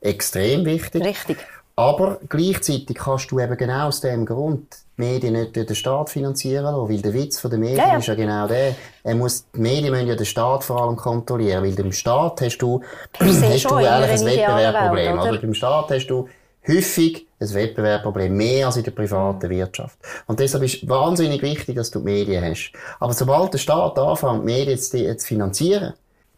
[0.00, 1.04] extrem wichtig.
[1.04, 1.38] Richtig.
[1.76, 6.08] Aber gleichzeitig kannst du eben genau aus dem Grund die Medien nicht durch den Staat
[6.08, 7.96] finanzieren lassen, weil der Witz der Medien ja, ja.
[7.96, 11.64] ist ja genau der, er muss, die Medien müssen ja den Staat vor allem kontrollieren,
[11.64, 12.80] weil im Staat hast du,
[13.18, 15.42] hast du eigentlich ein Wettbewerbsproblem, oder?
[15.42, 16.28] Im Staat hast du
[16.66, 19.98] häufig ein Wettbewerbsproblem, mehr als in der privaten Wirtschaft.
[20.26, 22.72] Und deshalb ist wahnsinnig wichtig, dass du die Medien hast.
[23.00, 25.94] Aber sobald der Staat anfängt, die Medien zu, zu finanzieren,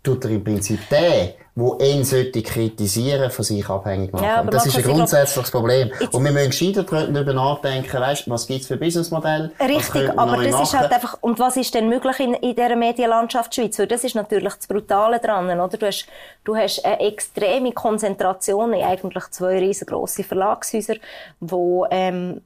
[0.06, 4.24] tut er im Prinzip den, wo ihn sollte kritisieren, von sich abhängig machen.
[4.24, 5.90] Ja, das ist ein grundsätzliches Problem.
[6.12, 9.50] Und wir müssen gescheiter darüber nachdenken, weißt, was gibt's für Businessmodelle?
[9.58, 10.62] Richtig, aber das machen?
[10.62, 13.78] ist halt einfach, und was ist denn möglich in, in dieser Medienlandschaft Schweiz?
[13.78, 15.76] Weil das ist natürlich das Brutale dran, oder?
[15.76, 16.06] Du hast,
[16.44, 20.96] du hast eine extreme Konzentration in eigentlich zwei riesengroße Verlagshäuser,
[21.40, 22.42] wo, ähm,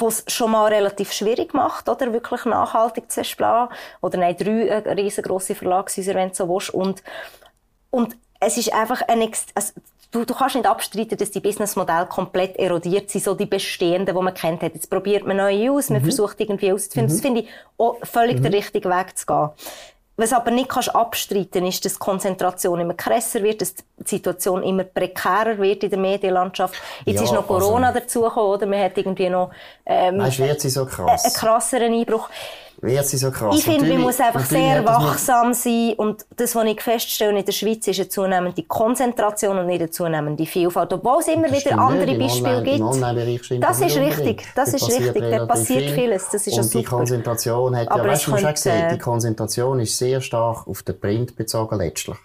[0.00, 3.72] was schon mal relativ schwierig macht, oder wirklich nachhaltig zu erschlagen.
[4.00, 6.70] Oder nein, drei äh, riesengroße Verlagshäuser, wenn du so willst.
[6.70, 7.02] Und,
[7.90, 9.72] und es ist einfach ein, also,
[10.10, 14.22] du, du kannst nicht abstreiten, dass die Businessmodelle komplett erodiert sind, so die bestehenden, die
[14.22, 14.74] man kennt hat.
[14.74, 16.06] Jetzt probiert man neue aus, man mhm.
[16.06, 17.12] versucht irgendwie auszufinden.
[17.12, 17.16] Mhm.
[17.16, 18.42] Das finde ich auch völlig mhm.
[18.42, 19.50] der richtige Weg zu gehen.
[20.16, 24.62] Was aber nicht kannst abstreiten ist, dass die Konzentration immer krasser wird, dass die Situation
[24.62, 26.80] immer prekärer wird in der Medienlandschaft.
[27.04, 28.66] Jetzt ja, ist noch Corona also, dazugekommen, oder?
[28.66, 29.50] Man hat irgendwie noch,
[29.84, 31.24] ähm, weißt, wird sie so krass?
[31.24, 32.28] einen krasseren Einbruch
[32.84, 33.56] wird sie so krass.
[33.58, 37.52] Ich finde, man muss einfach sehr wachsam sein und das, was ich feststelle in der
[37.52, 40.92] Schweiz, ist eine zunehmende Konzentration und nicht eine zunehmende Vielfalt.
[40.92, 43.62] Obwohl es immer wieder andere Beispiele gibt.
[43.62, 47.88] Das ist richtig, das ist richtig, da passiert vieles, das ist und die Konzentration hat,
[47.88, 52.16] ja, weißt du, hast gesehen, die Konzentration ist sehr stark auf den Print bezogen letztlich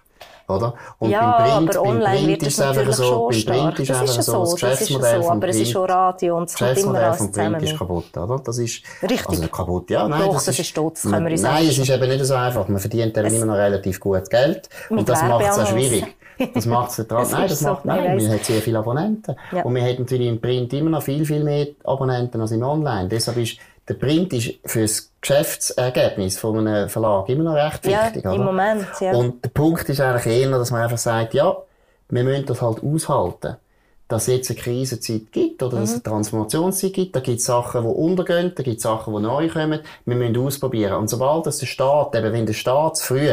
[0.49, 0.73] oder?
[0.97, 3.75] Und ja, beim Print, aber online wird es natürlich so, schon stark.
[3.75, 6.49] Print ist das ist so, das das ist so, aber es ist schon Radio und
[6.49, 8.41] es kommt immer alles vom Print ist kaputt, oder?
[8.43, 9.27] Das ist, Richtig.
[9.27, 10.21] Also kaputt, ja, nein.
[10.21, 12.67] Doch, das, das ist, das können wir uns Nein, es ist eben nicht so einfach.
[12.67, 14.69] Man verdient eben immer noch relativ gut Geld.
[14.89, 16.05] Und das macht es auch schwierig.
[16.53, 17.27] Das macht es dran.
[17.31, 19.35] Nein, das macht, nein, wir haben sehr viele Abonnenten.
[19.51, 19.63] Ja.
[19.63, 23.09] Und wir haben natürlich im Print immer noch viel, viel mehr Abonnenten als im Online.
[23.09, 23.57] Deshalb ist
[23.89, 28.23] der Print ist für das Geschäftsergebnis von einem Verlag immer noch recht wichtig.
[28.23, 28.51] Ja, im oder?
[28.51, 29.13] Moment, ja.
[29.13, 31.57] Und der Punkt ist eigentlich eher, dass man einfach sagt, ja,
[32.09, 33.55] wir müssen das halt aushalten.
[34.07, 36.01] Dass es jetzt eine Krisenzeit gibt oder dass es mhm.
[36.05, 37.15] eine Transformationszeit gibt.
[37.15, 39.79] Da gibt es Sachen, die untergehen, da gibt es Sachen, die neu kommen.
[40.05, 40.93] Wir müssen ausprobieren.
[40.93, 43.29] Und sobald das der Staat, eben wenn der Staat zu früh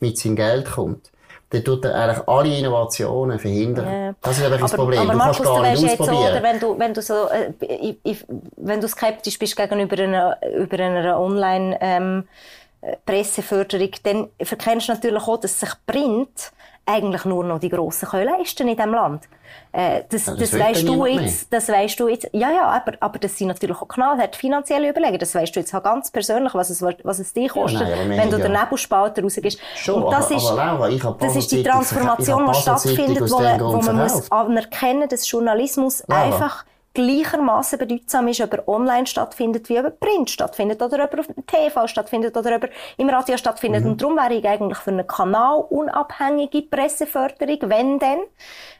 [0.00, 1.09] mit seinem Geld kommt,
[1.50, 3.86] dann tut er eigentlich alle Innovationen verhindern.
[3.86, 4.14] Ja.
[4.22, 5.00] Das ist einfach das Problem.
[5.00, 6.16] Aber du Markus, kannst gar nicht ausprobieren.
[6.16, 8.24] So, oder wenn du, wenn du so, äh, ich,
[8.56, 12.28] wenn du skeptisch bist gegenüber einer, über einer Online, ähm,
[13.04, 16.52] Presseförderung, dann verkennst du natürlich auch, dass sich Print
[16.90, 19.28] eigentlich nur noch die Grossen können leisten in diesem Land.
[19.72, 22.94] Äh, das, ja, das, das weißt du jetzt, das weißt du jetzt, ja, ja, aber,
[23.00, 25.18] aber das sind natürlich auch knallhart finanzielle Überlegen.
[25.18, 28.10] Das weißt du jetzt auch ganz persönlich, was es, was es dich kostet, ja, nein,
[28.10, 28.48] wenn du ja.
[28.48, 29.58] den Nebelspalter rausgehst.
[29.76, 33.60] Schon, Und das aber, ist, aber Laura, das ist die Transformation, die stattfindet, wo man,
[33.60, 36.22] wo man muss anerkennen, dass Journalismus Laura.
[36.22, 36.64] einfach
[37.06, 41.20] gleichermaßen bedeutsam ist, ob er online stattfindet, wie ob er Print stattfindet, oder ob er
[41.20, 43.84] auf dem TV stattfindet, oder ob er im Radio stattfindet.
[43.84, 43.90] Mhm.
[43.90, 48.18] Und darum wäre ich eigentlich für eine kanalunabhängige Presseförderung, wenn denn,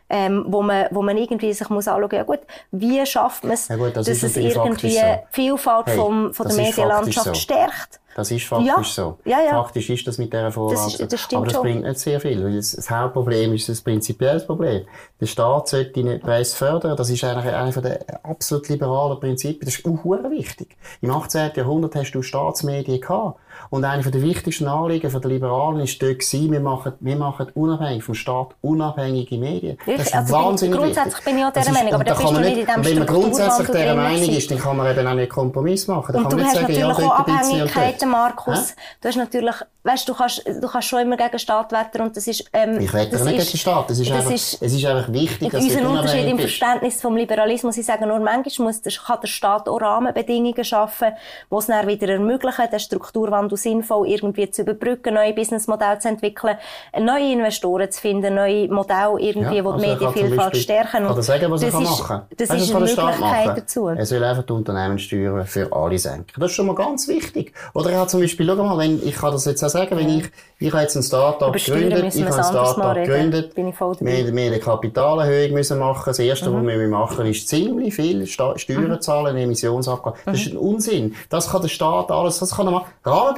[0.09, 2.41] ähm, wo man, wo man irgendwie sich muss anschauen, ja gut,
[2.73, 5.03] wie schafft man es, ja gut, das dass es irgendwie so.
[5.31, 7.35] Vielfalt hey, vom, von der Medienlandschaft so.
[7.35, 8.01] stärkt.
[8.21, 8.83] Das ist faktisch ja.
[8.83, 9.19] so.
[9.25, 9.63] Ja, ja.
[9.63, 11.63] Faktisch ist das mit dieser Vorlage das, das Aber das schon.
[11.63, 14.85] bringt nicht sehr viel, weil das, das Hauptproblem ist ein prinzipielles Problem.
[15.19, 16.99] Der Staat sollte nicht Presse fördern.
[16.99, 19.65] Das ist eigentlich einer der absolut liberalen Prinzipien.
[19.65, 20.77] Das ist auch wichtig.
[21.01, 21.53] Im 18.
[21.55, 23.41] Jahrhundert hast du Staatsmedien gehabt.
[23.69, 28.03] Und einer der wichtigsten Anliegen der Liberalen ist dort gewesen, wir machen, wir machen unabhängig
[28.03, 29.77] vom Staat unabhängige Medien.
[29.87, 31.25] Das ist also wahnsinnig Grundsätzlich wichtig.
[31.25, 33.67] bin ich auch dieser Meinung, aber da bist du nicht in diesem Wenn man grundsätzlich
[33.69, 36.13] dieser Meinung ist, dann kann man eben auch nicht Kompromiss machen.
[36.13, 38.71] Dann und du hast sagen, natürlich ja, auch Abhängigkeiten, Markus.
[38.71, 38.75] Hä?
[39.03, 42.27] Du hast natürlich weißt, du kannst, du kannst schon immer gegen Staat wettern und das
[42.27, 43.91] ist, ähm, Ich wette nicht gegen den Staat.
[43.91, 46.39] Das ist, das einfach, ist- es ist einfach wichtig, dass unser Unterschied im.
[46.41, 51.09] Verständnis vom Liberalismus, ich sage nur, manchmal muss der, kann der Staat auch Rahmenbedingungen schaffen,
[51.51, 56.57] die es dann wieder ermöglichen, den Strukturwandel sinnvoll irgendwie zu überbrücken, neue Businessmodelle zu entwickeln,
[56.99, 60.91] neue Investoren zu finden, neue Modelle irgendwie, Ja, die also die Medienvielfalt stärken.
[60.91, 63.89] Kann Und sagen, was das kann ist, machen Das Weißt ist eine Möglichkeit dazu.
[63.89, 66.33] Er soll einfach die Unternehmenssteuern für alle senken.
[66.41, 67.53] Das ist schon mal ganz wichtig.
[67.75, 70.09] Oder er hat zum Beispiel, schau mal, wenn, ich kann das jetzt auch sagen, wenn
[70.09, 70.25] ich,
[70.59, 74.25] ich habe jetzt ein Start-up gegründet, ich habe ein Start-up gegründet, Bin ich voll dabei.
[74.27, 76.03] wir, wir eine Kapitalerhöhung müssen machen.
[76.07, 76.67] Das Erste, Mhm.
[76.67, 80.19] was wir machen, ist ziemlich viel Steuern zahlen, Emissionsabgaben.
[80.25, 80.41] Das Mhm.
[80.43, 81.15] ist ein Unsinn.
[81.29, 82.87] Das kann der Staat alles, das kann er machen.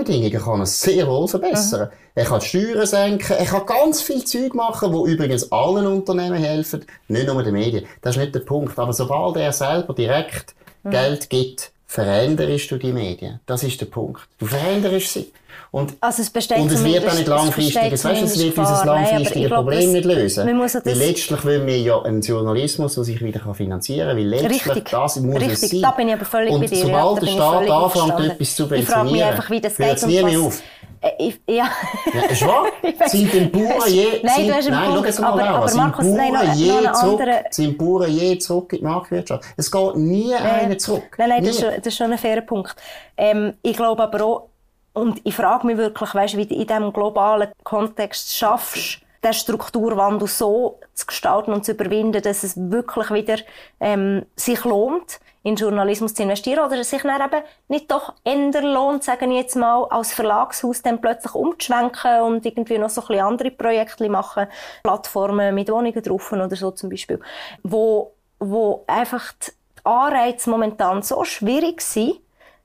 [0.05, 1.88] Rahmenbedingungen kann er sehr wohl verbessern.
[1.88, 1.96] Mhm.
[2.14, 6.42] Er kann die Steuern senken, er kann ganz viel Zeug machen, wo übrigens allen Unternehmen
[6.42, 7.86] helfen, nicht nur den Medien.
[8.03, 8.78] Das ist nicht der Punkt.
[8.78, 10.90] Aber sobald er selber direkt Mhm.
[10.90, 13.38] Geld gibt, veränderst du die Medien.
[13.46, 14.22] Das ist der Punkt.
[14.38, 15.30] Du veränderst sie.
[15.70, 18.57] Und Also es besteht und es wird auch nicht es langfristig, besteht weißt, es wird.
[18.57, 20.46] Nein, aber langfristige ich glaub, Problem das- nicht lösen.
[20.46, 24.16] man muss ja weil letztlich wollen wir ja einen Journalismus, der sich wieder finanzieren kann.
[24.18, 25.70] Weil letztlich, Richtig, das muss es richtig.
[25.70, 25.80] sein.
[25.82, 26.76] Da bin ich aber völlig und bei dir.
[26.78, 28.48] ja, sobald da der ich Staat anfängt, etwas zu Ich
[28.86, 30.62] subventionieren, einfach, wie das geht es nie mehr auf.
[31.05, 31.68] Äh, ich, ja.
[32.14, 32.66] Ja, ist wahr?
[32.82, 33.11] Ich.
[33.11, 35.07] Sind den Bauern je, Nein, sind, du hast einen nein, Punkt.
[35.07, 37.78] jetzt mal Aber- aber sind Markus, Bauern nein, noch- noch je einen zurück, anderen- sind
[37.78, 39.44] Bauern je zurück in die Marktwirtschaft?
[39.57, 41.03] Es geht nie einer zurück.
[41.18, 42.76] Nein, nein, das ist, das ist schon ein fairer Punkt.
[43.16, 44.48] Ähm, ich glaube aber auch,
[44.93, 50.28] und ich frage mich wirklich, weißt, wie du in diesem globalen Kontext schaffst, den Strukturwandel
[50.28, 53.36] so zu gestalten und zu überwinden, dass es wirklich wieder
[53.80, 58.62] ähm, sich lohnt, in Journalismus zu investieren oder es sich dann eben nicht doch eher
[58.62, 63.07] lohnt, sagen wir jetzt mal, als Verlagshaus dann plötzlich umzuschwenken und irgendwie noch so ein
[63.09, 64.47] bisschen andere Projekte machen,
[64.82, 67.20] Plattformen mit Wohnungen drauf oder so zum Beispiel,
[67.62, 69.53] wo, wo einfach die
[69.84, 72.20] Anreize momentan so schwierig sind,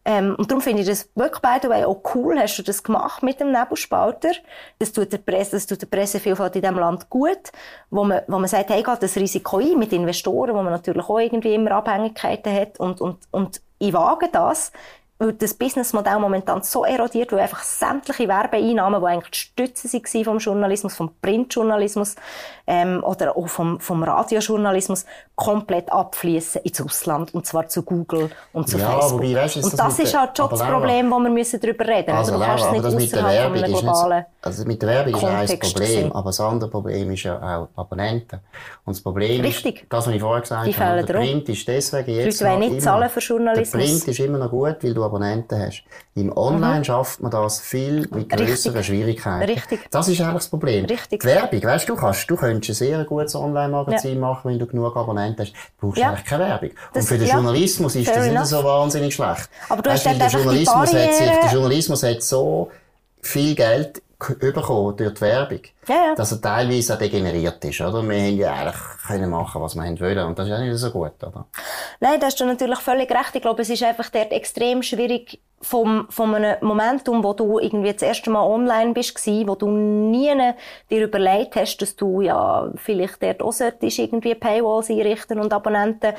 [0.10, 2.82] ähm, und darum finde ich das wirklich, by the way, auch cool, hast du das
[2.82, 4.32] gemacht mit dem Nebelspalter.
[4.80, 7.52] Das tut der Presse, das tut der Pressevielfalt in diesem Land gut,
[7.90, 11.10] wo man, wo man sagt, hey, geht das Risiko ein mit Investoren, wo man natürlich
[11.10, 14.72] auch irgendwie immer Abhängigkeiten hat und, und, und ich wage das,
[15.20, 20.24] weil das Businessmodell momentan so erodiert, weil einfach sämtliche Werbeeinnahmen, die eigentlich die Stütze waren
[20.26, 22.16] vom Journalismus, vom Printjournalismus
[22.68, 25.06] ähm, oder auch vom, vom Radiojournalismus,
[25.36, 29.22] komplett abfließen ins Ausland und zwar zu Google und zu Ja, Facebook.
[29.22, 31.60] wobei, weisst du, ist und das das ist halt schon das Problem, wo wir müssen
[31.60, 32.42] darüber reden Also, müssen.
[32.42, 34.26] Du kannst Laura, es aber das mit der Werbung ist nicht, globalen...
[34.42, 37.36] also mit der Werbung ist ein Problem, aber das andere Problem ist ja
[37.76, 38.40] auch Abonnenten.
[38.86, 39.84] Und das Problem Richtig.
[39.84, 41.14] ist, das, was ich vorher gesagt Die habe, der.
[41.14, 43.72] Print ist deswegen jetzt noch nicht immer- zahlen für Journalismus.
[43.72, 45.84] Der Print ist immer noch gut, weil du Abonnenten hast.
[46.16, 48.78] Im Online schafft man das viel mit grösseren Mhm.
[48.78, 48.86] Richtig.
[48.86, 49.52] Schwierigkeiten.
[49.52, 49.92] Richtig.
[49.92, 50.86] Das ist eigentlich das Problem.
[50.86, 51.22] Richtig.
[51.22, 54.96] Die Werbung, weißt du, kannst, du könntest ein sehr gutes Online-Magazin machen, wenn du genug
[54.96, 55.54] Abonnenten hast.
[55.80, 56.10] Du brauchst Ja.
[56.10, 56.70] eigentlich keine Werbung.
[56.94, 57.34] Das- Und für den ja.
[57.36, 58.46] Journalismus ist Fair das nicht enough.
[58.48, 59.50] so wahnsinnig schlecht.
[59.70, 62.72] Aber du hast Weißt dann der Journalismus hat sich, der Journalismus hat so
[63.22, 66.16] viel Geld bekommen durch die Werbung, Ja, ja.
[66.16, 68.02] dass er teilweise auch degeneriert ist, oder?
[68.08, 70.26] Wir haben ja eigentlich können machen, was wir haben wollen.
[70.26, 71.46] Und das ist auch nicht so gut, oder?
[72.00, 73.36] Nein, da hast du natürlich völlig recht.
[73.36, 77.92] Ich glaube, es ist einfach dort extrem schwierig, vom, von einem Momentum, wo du irgendwie
[77.92, 80.32] das erste Mal online bist, wo du nie
[80.90, 86.14] dir überlegt hast, dass du ja vielleicht dort auch solltest irgendwie Paywalls einrichten und Abonnenten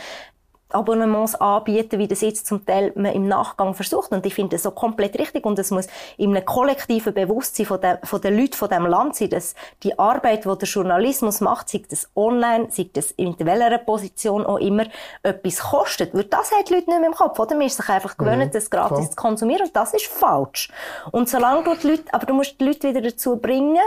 [0.70, 4.12] Abonnements anbieten, wie das jetzt zum Teil man im Nachgang versucht.
[4.12, 5.46] Und ich finde das so komplett richtig.
[5.46, 9.16] Und es muss in einem kollektiven Bewusstsein von, der, von den Leuten von diesem Land
[9.16, 13.78] sein, dass die Arbeit, die der Journalismus macht, sei das online, sei das in welcher
[13.78, 14.84] Position auch immer,
[15.22, 16.14] etwas kostet.
[16.14, 17.56] Weil das haben die Leute nicht mehr im Kopf, oder?
[17.56, 19.10] Man ist sich einfach gewöhnt, das gratis klar.
[19.10, 19.66] zu konsumieren.
[19.66, 20.70] Und das ist falsch.
[21.12, 23.78] Und solange du die Leute, aber du musst die Leute wieder dazu bringen,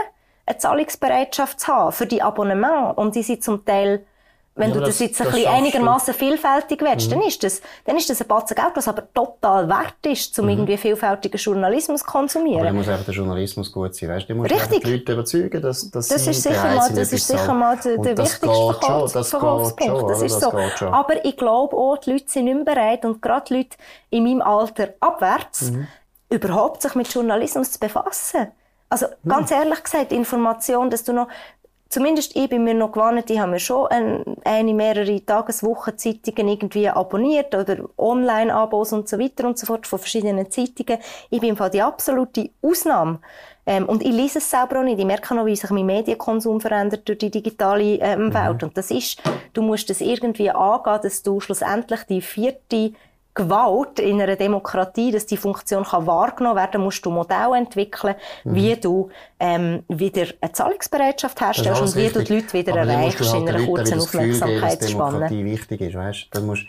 [0.46, 2.98] eine Zahlungsbereitschaft zu haben für die Abonnement.
[2.98, 4.04] Und die sind zum Teil
[4.54, 7.62] wenn Ja, du aber das, das- jetzt ein das einigermaßen vielfältig willst, dann ist das,
[7.86, 12.00] dann ist das ein Batzen Geld, was aber total wert ist, um irgendwie vielfältigen Journalismus
[12.00, 12.74] zu Aber konsumieren.
[12.76, 14.34] muss einfach der Journalismus gut sein, weißt du?
[14.34, 14.84] Musst Richtig.
[14.84, 18.18] die Leute überzeugen, dass, dass Das ist sicher mal, das ist sicher mal der, der
[18.18, 19.98] wichtigste geht schon, Verkaufs das geht Verkaufspunkt.
[20.00, 20.50] schon, das ist Das so.
[20.50, 20.88] geht schon.
[20.94, 23.76] Aber ich glaube auch, die Leute sind nicht mehr bereit und gerade die Leute
[24.10, 25.86] in meinem Alter abwärts, Mhm.
[26.28, 28.48] überhaupt sich mit Journalismus zu befassen.
[28.90, 31.28] Also ganz ehrlich gesagt, Information, dass du noch
[31.92, 36.88] Zumindest ich bin mir noch gewohnt, ich habe mir schon ein, eine, mehrere Tageswochenzeitungen irgendwie
[36.88, 41.02] abonniert oder Online-Abos und so weiter und so fort von verschiedenen Zeitungen.
[41.28, 43.20] Ich bin im Fall die absolute Ausnahme.
[43.66, 45.00] Ähm, und ich lese es selber auch nicht.
[45.00, 48.62] Ich merke noch, wie sich mein Medienkonsum verändert durch die digitale ähm, Welt.
[48.62, 49.20] Und das ist,
[49.52, 52.92] du musst das irgendwie angehen, dass du schlussendlich die vierte
[53.34, 58.14] Gewalt in einer Demokratie, dass die Funktion kann wahrgenommen werden, musst du Modelle entwickeln,
[58.44, 59.08] wie du
[59.40, 62.26] ähm, wieder eine Zahlungsbereitschaft Das herstellst und wie du richtig.
[62.26, 65.30] die Leute wieder Aber erreichst du in halt einer kurzen wieder das Gefühl Aufmerksamkeitsspanne.
[65.30, 66.26] Wichtig ist, weißt?
[66.30, 66.66] Dann musst,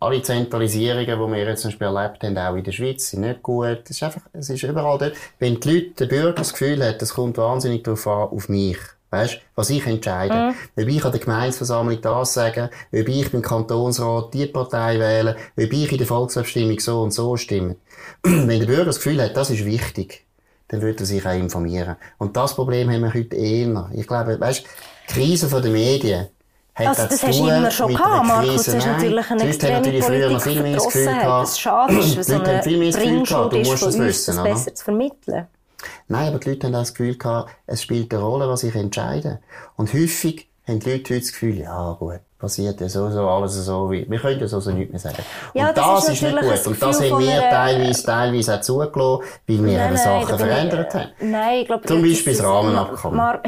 [0.00, 3.42] alle Zentralisierungen, die wir jetzt zum Beispiel erlebt haben, auch in der Schweiz, sind nicht
[3.42, 3.82] gut.
[3.84, 5.14] Es ist einfach, es ist überall dort.
[5.38, 8.78] Wenn die Leute, der Bürger das Gefühl hat, es kommt wahnsinnig darauf an, auf mich.
[9.12, 10.34] Weißt, was ich entscheide.
[10.34, 10.82] Mhm.
[10.82, 15.70] Ob ich an der Gemeinsversammlung das sagen, ob ich beim Kantonsrat die Partei wähle, ob
[15.70, 17.76] ich in der Volksabstimmung so und so stimme.
[18.22, 20.24] Wenn der Bürger das Gefühl hat, das ist wichtig,
[20.68, 21.96] dann wird er sich auch informieren.
[22.16, 23.90] Und das Problem haben wir heute eher.
[23.92, 24.64] Ich glaube, weißt,
[25.10, 26.28] die Krise der Medien,
[26.74, 28.64] hat also, das, das hast du immer schon gehabt, Markus.
[28.64, 31.42] Das ist natürlich eine extreme natürlich früher noch viel mehr das Gefühl gehabt.
[31.42, 35.46] Das schade ist, weil so eine du musst es wissen, das besser zu vermitteln.
[36.08, 38.74] Nein, aber die Leute haben auch das Gefühl gehabt, es spielt eine Rolle, was ich
[38.74, 39.40] entscheide.
[39.76, 43.88] Und häufig haben die Leute heute das Gefühl, ja gut, passiert ja sowieso alles so
[43.92, 45.22] wie, wir können ja so, so nichts mehr sagen.
[45.54, 46.66] Ja, und das, das ist, nicht gut.
[46.66, 51.08] Und das haben wir teilweise, teilweise auch zugelassen, weil wir nein, Sachen nein, verändert haben.
[51.20, 53.38] Nein, ich glaube, Zum Beispiel das Rahmenabkommen.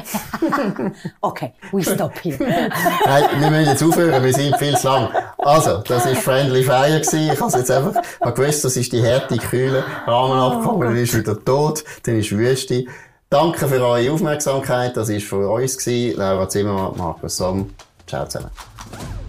[1.20, 2.38] okay, we stop here.
[3.06, 5.08] nein, wir müssen jetzt aufhören, wir sind viel zu lang.
[5.38, 7.32] Also, das war Friendly Fire gewesen.
[7.32, 11.44] Ich habe jetzt einfach, habe gewusst, das ist die Härte, kühle Rahmenabkommen, dann ist wieder
[11.44, 12.84] tot, dann ist Wüste.
[13.28, 14.96] Danke für eure Aufmerksamkeit.
[14.96, 16.16] Das war für uns gewesen.
[16.16, 17.74] Laura Zimmermann, Markus Somm.
[18.06, 18.50] Ciao zusammen.
[18.92, 19.23] Woo!